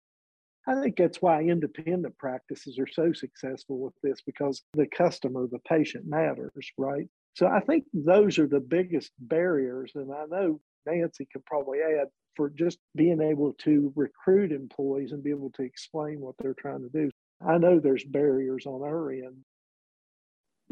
I 0.66 0.80
think 0.80 0.96
that's 0.96 1.22
why 1.22 1.42
independent 1.42 2.16
practices 2.18 2.78
are 2.78 2.86
so 2.86 3.12
successful 3.12 3.80
with 3.80 3.94
this 4.02 4.20
because 4.24 4.62
the 4.74 4.86
customer, 4.86 5.46
the 5.50 5.58
patient 5.60 6.04
matters, 6.06 6.70
right? 6.78 7.08
So 7.34 7.46
I 7.46 7.60
think 7.60 7.84
those 7.92 8.38
are 8.38 8.46
the 8.46 8.60
biggest 8.60 9.10
barriers. 9.18 9.92
And 9.94 10.12
I 10.12 10.26
know 10.26 10.60
Nancee 10.86 11.28
could 11.32 11.44
probably 11.44 11.78
add 11.80 12.08
for 12.36 12.50
just 12.50 12.78
being 12.94 13.20
able 13.20 13.52
to 13.54 13.92
recruit 13.94 14.52
employees 14.52 15.12
and 15.12 15.22
be 15.22 15.30
able 15.30 15.50
to 15.50 15.62
explain 15.62 16.20
what 16.20 16.34
they're 16.38 16.54
trying 16.54 16.80
to 16.80 16.88
do. 16.88 17.10
I 17.46 17.58
know 17.58 17.78
there's 17.78 18.04
barriers 18.04 18.66
on 18.66 18.82
our 18.82 19.10
end. 19.10 19.36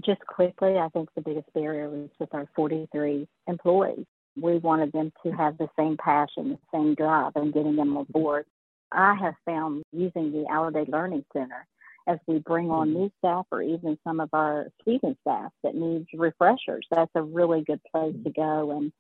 Just 0.05 0.21
quickly, 0.27 0.79
I 0.79 0.89
think 0.89 1.09
the 1.15 1.21
biggest 1.21 1.53
barrier 1.53 1.91
was 1.91 2.09
with 2.19 2.33
our 2.33 2.49
43 2.57 3.29
employees. 3.49 4.07
We 4.41 4.59
wanted 4.59 4.93
them 4.93 5.13
to 5.25 5.33
have 5.33 5.59
the 5.59 5.69
same 5.79 5.97
passion, 5.97 6.51
the 6.51 6.59
same 6.73 6.95
drive, 6.95 7.33
and 7.35 7.53
getting 7.53 7.77
them 7.77 7.97
on 7.97 8.07
board. 8.09 8.47
I 8.93 9.15
have 9.21 9.35
found 9.45 9.83
using 9.93 10.33
the 10.33 10.47
Aledade 10.51 10.89
Learning 10.89 11.25
Center 11.33 11.67
as 12.09 12.19
we 12.27 12.39
bring 12.39 12.71
on 12.71 12.89
mm-hmm. 12.89 12.99
new 12.99 13.13
staff 13.19 13.47
or 13.53 13.63
even 13.63 13.99
some 14.05 14.21
of 14.21 14.31
our 14.33 14.69
student 14.81 15.19
staff 15.21 15.53
that 15.63 15.75
needs 15.75 16.07
refreshers. 16.15 16.87
That's 16.91 17.11
a 17.15 17.23
really 17.23 17.63
good 17.63 17.81
place 17.93 18.17
to 18.25 18.31
go 18.31 18.73
and 18.73 18.93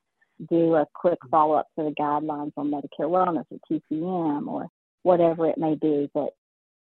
do 0.48 0.74
a 0.74 0.86
quick 0.94 1.18
follow 1.30 1.54
up 1.54 1.68
to 1.78 1.84
the 1.84 1.90
guidelines 1.90 2.52
on 2.56 2.70
Medicare 2.70 3.08
wellness 3.08 3.44
or 3.50 3.58
TCM 3.70 4.46
or 4.46 4.68
whatever 5.02 5.46
it 5.46 5.58
may 5.58 5.74
be 5.74 6.10
that 6.14 6.30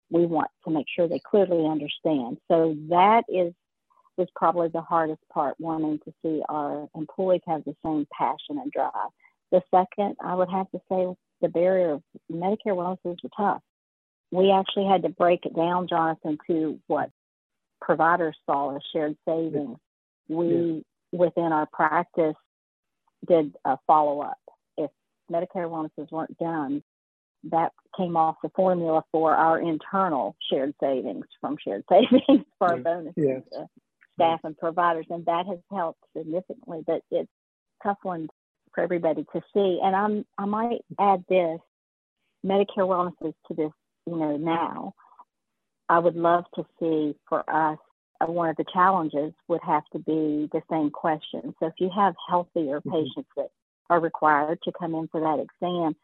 we 0.09 0.25
want 0.25 0.49
to 0.65 0.71
make 0.71 0.85
sure 0.93 1.07
they 1.07 1.19
clearly 1.19 1.65
understand. 1.65 2.37
So 2.49 2.75
that 2.89 3.23
is 3.27 3.53
was 4.15 4.27
probably 4.35 4.67
the 4.67 4.81
hardest 4.81 5.21
part, 5.33 5.55
wanting 5.59 5.97
to 6.05 6.13
see 6.21 6.43
our 6.47 6.87
employees 6.95 7.41
have 7.47 7.63
the 7.65 7.75
same 7.83 8.05
passion 8.15 8.59
and 8.59 8.71
drive. 8.71 8.91
The 9.51 9.63
second, 9.73 10.17
I 10.23 10.35
would 10.35 10.51
have 10.51 10.69
to 10.69 10.79
say, 10.87 11.07
the 11.41 11.49
barrier 11.49 11.93
of 11.93 12.03
Medicare 12.31 12.75
wellness 12.75 12.99
was 13.03 13.17
tough 13.35 13.63
we 14.33 14.51
actually 14.51 14.87
had 14.87 15.03
to 15.03 15.09
break 15.09 15.45
it 15.45 15.55
down, 15.55 15.87
Jonathan, 15.87 16.39
to 16.47 16.79
what 16.87 17.11
providers 17.79 18.35
saw 18.47 18.75
as 18.75 18.81
shared 18.91 19.15
savings. 19.27 19.77
We, 20.27 20.47
yeah. 20.47 21.19
within 21.19 21.51
our 21.51 21.67
practice, 21.71 22.35
did 23.27 23.55
a 23.65 23.77
follow 23.87 24.21
up. 24.21 24.39
If 24.77 24.91
Medicare 25.31 25.69
bonuses 25.69 26.11
weren't 26.11 26.37
done, 26.37 26.83
that 27.51 27.71
came 27.97 28.15
off 28.15 28.37
the 28.41 28.49
formula 28.55 29.03
for 29.11 29.35
our 29.35 29.59
internal 29.59 30.35
shared 30.49 30.73
savings 30.81 31.25
from 31.41 31.57
shared 31.63 31.83
savings 31.89 32.45
for 32.57 32.71
our 32.71 32.77
bonuses 32.77 33.13
yes. 33.17 33.41
to 33.51 33.67
staff 34.13 34.39
and 34.43 34.57
providers, 34.57 35.05
and 35.09 35.25
that 35.25 35.45
has 35.47 35.59
helped 35.71 36.03
significantly. 36.15 36.83
But 36.85 37.01
it's 37.11 37.29
tough 37.81 37.97
one 38.03 38.29
for 38.73 38.83
everybody 38.83 39.25
to 39.33 39.41
see. 39.53 39.79
And 39.83 39.95
I'm 39.95 40.25
I 40.37 40.45
might 40.45 40.81
add 40.99 41.25
this: 41.27 41.59
Medicare 42.45 42.87
wellnesses 42.87 43.33
to 43.47 43.53
this 43.53 43.71
you 44.05 44.17
know, 44.17 44.37
now. 44.37 44.93
I 45.89 45.99
would 45.99 46.15
love 46.15 46.45
to 46.55 46.65
see 46.79 47.15
for 47.27 47.47
us 47.49 47.77
one 48.29 48.49
of 48.49 48.55
the 48.57 48.65
challenges 48.71 49.33
would 49.47 49.61
have 49.61 49.83
to 49.93 49.99
be 49.99 50.49
the 50.51 50.61
same 50.69 50.89
question. 50.89 51.53
So 51.59 51.67
if 51.67 51.73
you 51.79 51.89
have 51.95 52.15
healthier 52.27 52.79
mm-hmm. 52.79 52.91
patients 52.91 53.29
that 53.37 53.49
are 53.89 53.99
required 53.99 54.59
to 54.63 54.71
come 54.77 54.95
in 54.95 55.07
for 55.07 55.21
that 55.21 55.39
exam, 55.39 55.95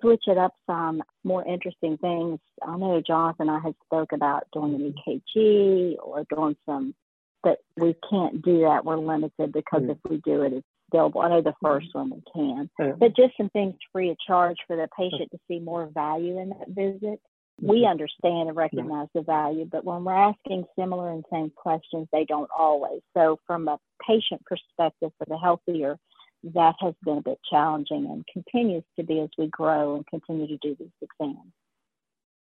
switch 0.00 0.24
it 0.26 0.38
up 0.38 0.54
some 0.66 1.02
more 1.24 1.46
interesting 1.46 1.96
things. 1.98 2.38
I 2.66 2.76
know 2.76 3.02
Jonathan 3.06 3.48
and 3.48 3.56
I 3.56 3.60
had 3.60 3.74
spoke 3.86 4.12
about 4.12 4.46
doing 4.52 4.74
an 4.74 4.94
EKG 5.08 5.96
or 6.02 6.24
doing 6.34 6.56
some, 6.66 6.94
but 7.42 7.58
we 7.76 7.96
can't 8.10 8.42
do 8.42 8.60
that. 8.60 8.84
We're 8.84 8.98
limited 8.98 9.52
because 9.52 9.82
mm-hmm. 9.82 9.90
if 9.90 9.98
we 10.08 10.18
do 10.18 10.42
it, 10.42 10.52
it's 10.52 10.66
available. 10.92 11.22
I 11.22 11.28
know 11.28 11.42
the 11.42 11.54
first 11.62 11.88
one 11.92 12.10
we 12.10 12.22
can, 12.32 12.70
but 12.78 13.16
just 13.16 13.36
some 13.36 13.50
things 13.50 13.74
free 13.92 14.10
of 14.10 14.16
charge 14.26 14.58
for 14.66 14.76
the 14.76 14.88
patient 14.96 15.30
to 15.32 15.38
see 15.48 15.58
more 15.58 15.90
value 15.92 16.38
in 16.38 16.50
that 16.50 16.68
visit 16.68 17.20
we 17.60 17.78
mm-hmm. 17.78 17.90
understand 17.90 18.48
and 18.48 18.56
recognize 18.56 19.08
the 19.14 19.22
value, 19.22 19.64
but 19.64 19.84
when 19.84 20.04
we're 20.04 20.12
asking 20.12 20.64
similar 20.78 21.10
and 21.10 21.24
same 21.32 21.50
questions, 21.54 22.08
they 22.12 22.24
don't 22.24 22.50
always. 22.56 23.00
So, 23.16 23.38
from 23.46 23.68
a 23.68 23.78
patient 24.06 24.42
perspective 24.44 25.12
for 25.18 25.24
the 25.28 25.38
healthier, 25.38 25.98
that 26.54 26.74
has 26.80 26.94
been 27.04 27.18
a 27.18 27.22
bit 27.22 27.38
challenging 27.48 28.06
and 28.06 28.24
continues 28.32 28.84
to 28.98 29.04
be 29.04 29.20
as 29.20 29.30
we 29.38 29.46
grow 29.48 29.96
and 29.96 30.06
continue 30.06 30.46
to 30.46 30.58
do 30.58 30.76
these 30.78 30.88
exams. 31.00 31.52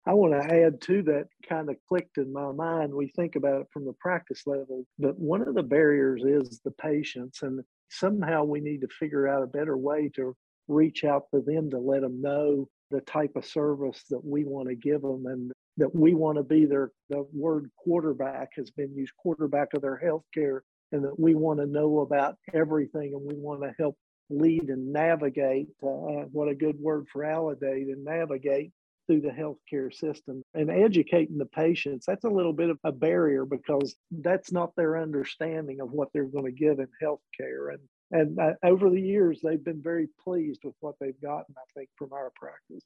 I 0.07 0.15
want 0.15 0.33
to 0.33 0.55
add 0.55 0.81
to 0.83 1.03
that 1.05 1.29
kind 1.49 1.69
of 1.69 1.77
clicked 1.89 2.19
in 2.19 2.33
my 2.33 2.51
mind. 2.51 2.93
We 2.93 3.13
think 3.15 3.37
about 3.37 3.61
it 3.61 3.69
from 3.73 3.85
the 3.85 3.93
practice 4.01 4.43
level, 4.47 4.85
but 4.99 5.19
one 5.19 5.43
of 5.43 5.55
the 5.55 5.63
barriers 5.63 6.23
is 6.25 6.61
the 6.65 6.73
patients, 6.73 7.43
and 7.43 7.63
somehow 7.89 8.45
we 8.45 8.61
need 8.61 8.81
to 8.81 8.89
figure 8.89 9.29
out 9.29 9.43
a 9.43 9.47
better 9.47 9.77
way 9.77 10.11
to 10.17 10.35
reach 10.67 11.05
out 11.05 11.25
to 11.33 11.41
them 11.41 11.71
to 11.71 11.79
let 11.79 12.01
them 12.01 12.21
know 12.21 12.69
the 12.93 13.01
type 13.01 13.33
of 13.37 13.45
service 13.45 14.05
that 14.11 14.25
we 14.25 14.45
want 14.45 14.69
to 14.69 14.75
give 14.75 15.03
them 15.03 15.27
and 15.27 15.53
that 15.79 15.95
we 15.95 16.15
want 16.15 16.37
to 16.37 16.45
be 16.45 16.67
their 16.67 16.91
the 17.09 17.27
word 17.33 17.71
quarterback 17.77 18.51
has 18.57 18.71
been 18.71 18.95
used 18.95 19.13
quarterback 19.17 19.75
of 19.75 19.83
their 19.83 19.97
health 19.97 20.25
care 20.35 20.63
and 20.93 21.05
that 21.05 21.19
we 21.19 21.35
want 21.35 21.59
to 21.59 21.67
know 21.67 22.01
about 22.01 22.37
everything 22.53 23.15
and 23.15 23.27
we 23.27 23.35
want 23.35 23.63
to 23.63 23.73
help 23.79 23.97
lead 24.31 24.69
and 24.69 24.93
navigate 24.93 25.69
uh, 25.83 26.29
what 26.33 26.49
a 26.49 26.55
good 26.55 26.79
word 26.79 27.07
for 27.13 27.23
Aledade 27.23 27.93
and 27.93 28.05
navigate 28.05 28.73
through 29.07 29.21
the 29.21 29.29
healthcare 29.29 29.93
system. 29.93 30.43
And 30.55 30.71
educating 30.71 31.39
the 31.39 31.47
patients 31.47 32.05
that's 32.07 32.25
a 32.25 32.31
little 32.31 32.53
bit 32.53 32.71
of 32.71 32.79
a 32.85 32.93
barrier 32.93 33.45
because 33.45 33.95
that's 34.11 34.53
not 34.53 34.75
their 34.77 34.99
understanding 34.99 35.81
of 35.81 35.91
what 35.91 36.09
they're 36.13 36.25
going 36.25 36.47
to 36.47 36.53
give 36.53 36.79
in 36.79 36.89
healthcare. 37.03 37.71
And 37.71 37.81
and 38.13 38.39
uh, 38.39 38.53
over 38.63 38.91
the 38.91 39.01
years 39.01 39.41
they've 39.43 39.65
been 39.65 39.83
very 39.83 40.09
pleased 40.23 40.61
with 40.65 40.75
what 40.81 40.95
they've 41.01 41.21
gotten 41.21 41.55
i 41.57 41.65
think 41.75 41.89
from 41.97 42.13
our 42.13 42.31
practice. 42.37 42.85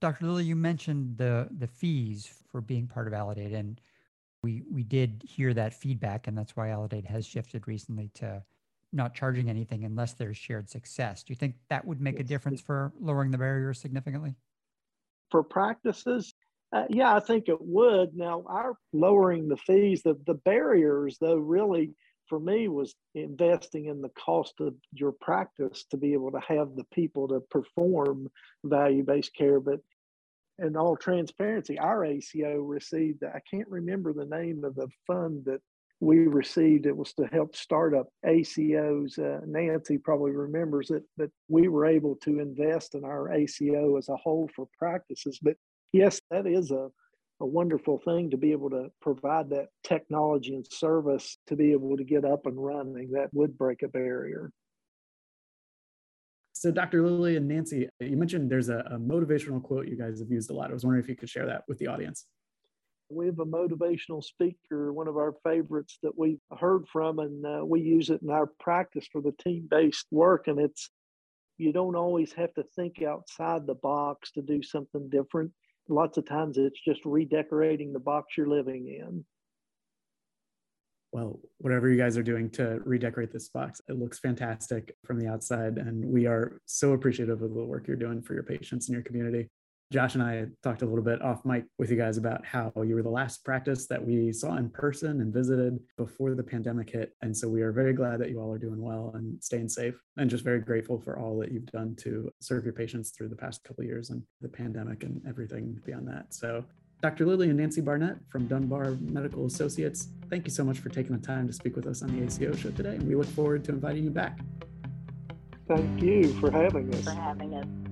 Dr 0.00 0.24
lilly 0.24 0.44
you 0.44 0.56
mentioned 0.56 1.16
the 1.16 1.48
the 1.58 1.66
fees 1.66 2.32
for 2.50 2.60
being 2.60 2.86
part 2.86 3.06
of 3.06 3.12
Aledade 3.12 3.54
and 3.54 3.80
we 4.42 4.62
we 4.70 4.82
did 4.82 5.22
hear 5.26 5.52
that 5.54 5.74
feedback 5.74 6.26
and 6.26 6.36
that's 6.36 6.56
why 6.56 6.68
Aledade 6.68 7.06
has 7.06 7.26
shifted 7.26 7.66
recently 7.66 8.10
to 8.14 8.42
not 8.92 9.14
charging 9.14 9.48
anything 9.48 9.84
unless 9.84 10.14
there's 10.14 10.36
shared 10.36 10.68
success. 10.68 11.22
Do 11.22 11.32
you 11.32 11.36
think 11.36 11.54
that 11.68 11.84
would 11.84 12.00
make 12.00 12.18
a 12.18 12.24
difference 12.24 12.60
for 12.60 12.92
lowering 12.98 13.30
the 13.30 13.38
barrier 13.38 13.72
significantly? 13.72 14.34
For 15.30 15.42
practices? 15.42 16.34
Uh, 16.72 16.84
yeah, 16.88 17.14
I 17.14 17.20
think 17.20 17.48
it 17.48 17.60
would. 17.60 18.16
Now, 18.16 18.44
our 18.46 18.76
lowering 18.92 19.48
the 19.48 19.56
fees, 19.56 20.02
the, 20.02 20.14
the 20.26 20.34
barriers, 20.34 21.18
though, 21.20 21.36
really 21.36 21.94
for 22.30 22.40
me 22.40 22.68
was 22.68 22.94
investing 23.14 23.86
in 23.86 24.00
the 24.00 24.10
cost 24.10 24.54
of 24.60 24.74
your 24.92 25.12
practice 25.12 25.84
to 25.90 25.96
be 25.96 26.12
able 26.14 26.30
to 26.30 26.40
have 26.46 26.76
the 26.76 26.84
people 26.94 27.26
to 27.28 27.40
perform 27.50 28.28
value 28.64 29.02
based 29.02 29.34
care. 29.34 29.58
But 29.58 29.80
in 30.60 30.76
all 30.76 30.96
transparency, 30.96 31.78
our 31.78 32.04
ACO 32.04 32.60
received, 32.60 33.24
I 33.24 33.40
can't 33.50 33.68
remember 33.68 34.12
the 34.12 34.24
name 34.24 34.64
of 34.64 34.76
the 34.76 34.88
fund 35.06 35.44
that 35.46 35.60
we 35.98 36.20
received. 36.20 36.86
It 36.86 36.96
was 36.96 37.12
to 37.14 37.26
help 37.26 37.56
start 37.56 37.94
up 37.94 38.06
ACOs. 38.24 39.18
Uh, 39.18 39.44
Nancee 39.44 39.98
probably 39.98 40.30
remembers 40.30 40.90
it, 40.90 41.02
but 41.16 41.30
we 41.48 41.66
were 41.66 41.86
able 41.86 42.14
to 42.22 42.38
invest 42.38 42.94
in 42.94 43.04
our 43.04 43.32
ACO 43.32 43.96
as 43.96 44.08
a 44.08 44.16
whole 44.16 44.48
for 44.54 44.68
practices. 44.78 45.40
But 45.42 45.56
yes, 45.92 46.20
that 46.30 46.46
is 46.46 46.70
a 46.70 46.90
a 47.40 47.46
wonderful 47.46 47.98
thing 47.98 48.30
to 48.30 48.36
be 48.36 48.52
able 48.52 48.70
to 48.70 48.90
provide 49.00 49.50
that 49.50 49.68
technology 49.82 50.54
and 50.54 50.66
service 50.70 51.38
to 51.46 51.56
be 51.56 51.72
able 51.72 51.96
to 51.96 52.04
get 52.04 52.24
up 52.24 52.46
and 52.46 52.62
running. 52.62 53.10
That 53.12 53.32
would 53.32 53.56
break 53.56 53.82
a 53.82 53.88
barrier. 53.88 54.50
So, 56.52 56.70
Dr. 56.70 57.02
Lilly 57.02 57.36
and 57.36 57.50
Nancee, 57.50 57.88
you 58.00 58.16
mentioned 58.18 58.50
there's 58.50 58.68
a, 58.68 58.80
a, 58.80 58.98
motivational 58.98 59.62
quote 59.62 59.88
you 59.88 59.96
guys 59.96 60.20
have 60.20 60.30
used 60.30 60.50
a 60.50 60.52
lot. 60.52 60.70
I 60.70 60.74
was 60.74 60.84
wondering 60.84 61.02
if 61.02 61.08
you 61.08 61.16
could 61.16 61.30
share 61.30 61.46
that 61.46 61.62
with 61.68 61.78
the 61.78 61.86
audience. 61.86 62.26
We 63.08 63.26
have 63.26 63.38
a 63.38 63.46
motivational 63.46 64.22
speaker, 64.22 64.92
one 64.92 65.08
of 65.08 65.16
our 65.16 65.34
favorites 65.42 65.98
that 66.02 66.16
we 66.18 66.38
heard 66.58 66.86
from, 66.92 67.18
and 67.18 67.46
uh, 67.46 67.64
we 67.64 67.80
use 67.80 68.10
it 68.10 68.20
in 68.22 68.28
our 68.28 68.46
practice 68.60 69.08
for 69.10 69.22
the 69.22 69.32
team 69.42 69.68
based 69.70 70.06
work. 70.10 70.48
And 70.48 70.60
it's 70.60 70.90
you 71.56 71.72
don't 71.72 71.96
always 71.96 72.32
have 72.34 72.52
to 72.54 72.64
think 72.76 73.02
outside 73.02 73.66
the 73.66 73.74
box 73.74 74.30
to 74.32 74.42
do 74.42 74.62
something 74.62 75.08
different 75.08 75.52
lots 75.90 76.16
of 76.16 76.26
times 76.26 76.56
it's 76.56 76.80
just 76.80 77.04
redecorating 77.04 77.92
the 77.92 77.98
box 77.98 78.36
you're 78.36 78.48
living 78.48 78.86
in. 78.86 79.24
Well, 81.12 81.40
whatever 81.58 81.88
you 81.88 81.96
guys 81.96 82.16
are 82.16 82.22
doing 82.22 82.50
to 82.50 82.80
redecorate 82.84 83.32
this 83.32 83.48
box, 83.48 83.80
it 83.88 83.98
looks 83.98 84.20
fantastic 84.20 84.94
from 85.04 85.18
the 85.18 85.26
outside. 85.26 85.76
And 85.76 86.04
we 86.04 86.26
are 86.26 86.60
so 86.66 86.92
appreciative 86.92 87.42
of 87.42 87.52
the 87.52 87.64
work 87.64 87.88
you're 87.88 87.96
doing 87.96 88.22
for 88.22 88.34
your 88.34 88.44
patients 88.44 88.88
and 88.88 88.94
your 88.94 89.02
community. 89.02 89.48
Josh 89.92 90.14
and 90.14 90.22
I 90.22 90.46
talked 90.62 90.82
a 90.82 90.86
little 90.86 91.02
bit 91.02 91.20
off 91.20 91.44
mic 91.44 91.64
with 91.76 91.90
you 91.90 91.96
guys 91.96 92.16
about 92.16 92.46
how 92.46 92.72
you 92.76 92.94
were 92.94 93.02
the 93.02 93.08
last 93.08 93.44
practice 93.44 93.88
that 93.88 94.04
we 94.04 94.32
saw 94.32 94.56
in 94.56 94.70
person 94.70 95.20
and 95.20 95.34
visited 95.34 95.80
before 95.96 96.36
the 96.36 96.44
pandemic 96.44 96.90
hit. 96.90 97.16
And 97.22 97.36
so 97.36 97.48
we 97.48 97.62
are 97.62 97.72
very 97.72 97.92
glad 97.92 98.20
that 98.20 98.30
you 98.30 98.38
all 98.40 98.52
are 98.52 98.58
doing 98.58 98.80
well 98.80 99.10
and 99.14 99.42
staying 99.42 99.68
safe 99.68 100.00
and 100.16 100.30
just 100.30 100.44
very 100.44 100.60
grateful 100.60 101.00
for 101.00 101.18
all 101.18 101.36
that 101.40 101.50
you've 101.50 101.66
done 101.66 101.96
to 102.02 102.30
serve 102.40 102.62
your 102.62 102.72
patients 102.72 103.10
through 103.10 103.30
the 103.30 103.36
past 103.36 103.64
couple 103.64 103.82
years 103.82 104.10
and 104.10 104.22
the 104.40 104.48
pandemic 104.48 105.02
and 105.02 105.20
everything 105.28 105.80
beyond 105.84 106.06
that. 106.06 106.32
So 106.32 106.64
Dr. 107.02 107.26
Lilly 107.26 107.50
and 107.50 107.58
Nancee 107.58 107.84
Barnett 107.84 108.18
from 108.28 108.46
Dunbar 108.46 108.96
Medical 109.00 109.46
Associates, 109.46 110.10
thank 110.28 110.46
you 110.46 110.52
so 110.52 110.62
much 110.62 110.78
for 110.78 110.90
taking 110.90 111.16
the 111.16 111.26
time 111.26 111.48
to 111.48 111.52
speak 111.52 111.74
with 111.74 111.88
us 111.88 112.02
on 112.02 112.16
the 112.16 112.24
ACO 112.24 112.54
show 112.54 112.70
today. 112.70 112.94
And 112.94 113.08
we 113.08 113.16
look 113.16 113.26
forward 113.26 113.64
to 113.64 113.72
inviting 113.72 114.04
you 114.04 114.10
back. 114.10 114.38
Thank 115.66 116.00
you 116.00 116.32
for 116.34 116.52
having 116.52 116.94
us. 116.94 117.04
For 117.04 117.10
having 117.10 117.54
us. 117.54 117.89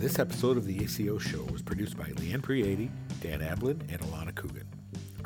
This 0.00 0.18
episode 0.18 0.56
of 0.56 0.64
the 0.64 0.82
ACO 0.82 1.18
Show 1.18 1.42
was 1.52 1.60
produced 1.60 1.94
by 1.94 2.04
Leanne 2.04 2.40
Prieti, 2.40 2.88
Dan 3.20 3.40
Ablin, 3.40 3.82
and 3.92 4.00
Alana 4.00 4.34
Coogan. 4.34 4.66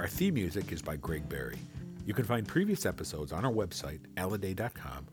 Our 0.00 0.08
theme 0.08 0.34
music 0.34 0.72
is 0.72 0.82
by 0.82 0.96
Greg 0.96 1.28
Berry. 1.28 1.58
You 2.04 2.12
can 2.12 2.24
find 2.24 2.44
previous 2.44 2.84
episodes 2.84 3.30
on 3.32 3.44
our 3.44 3.52
website, 3.52 4.00
aledade.com, 4.16 5.06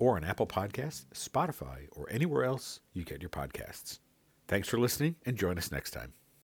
or 0.00 0.16
on 0.16 0.24
Apple 0.24 0.48
Podcasts, 0.48 1.04
Spotify, 1.14 1.86
or 1.92 2.08
anywhere 2.10 2.42
else 2.42 2.80
you 2.94 3.04
get 3.04 3.22
your 3.22 3.30
podcasts. 3.30 4.00
Thanks 4.48 4.68
for 4.68 4.76
listening 4.76 5.14
and 5.24 5.36
join 5.36 5.56
us 5.56 5.70
next 5.70 5.92
time. 5.92 6.12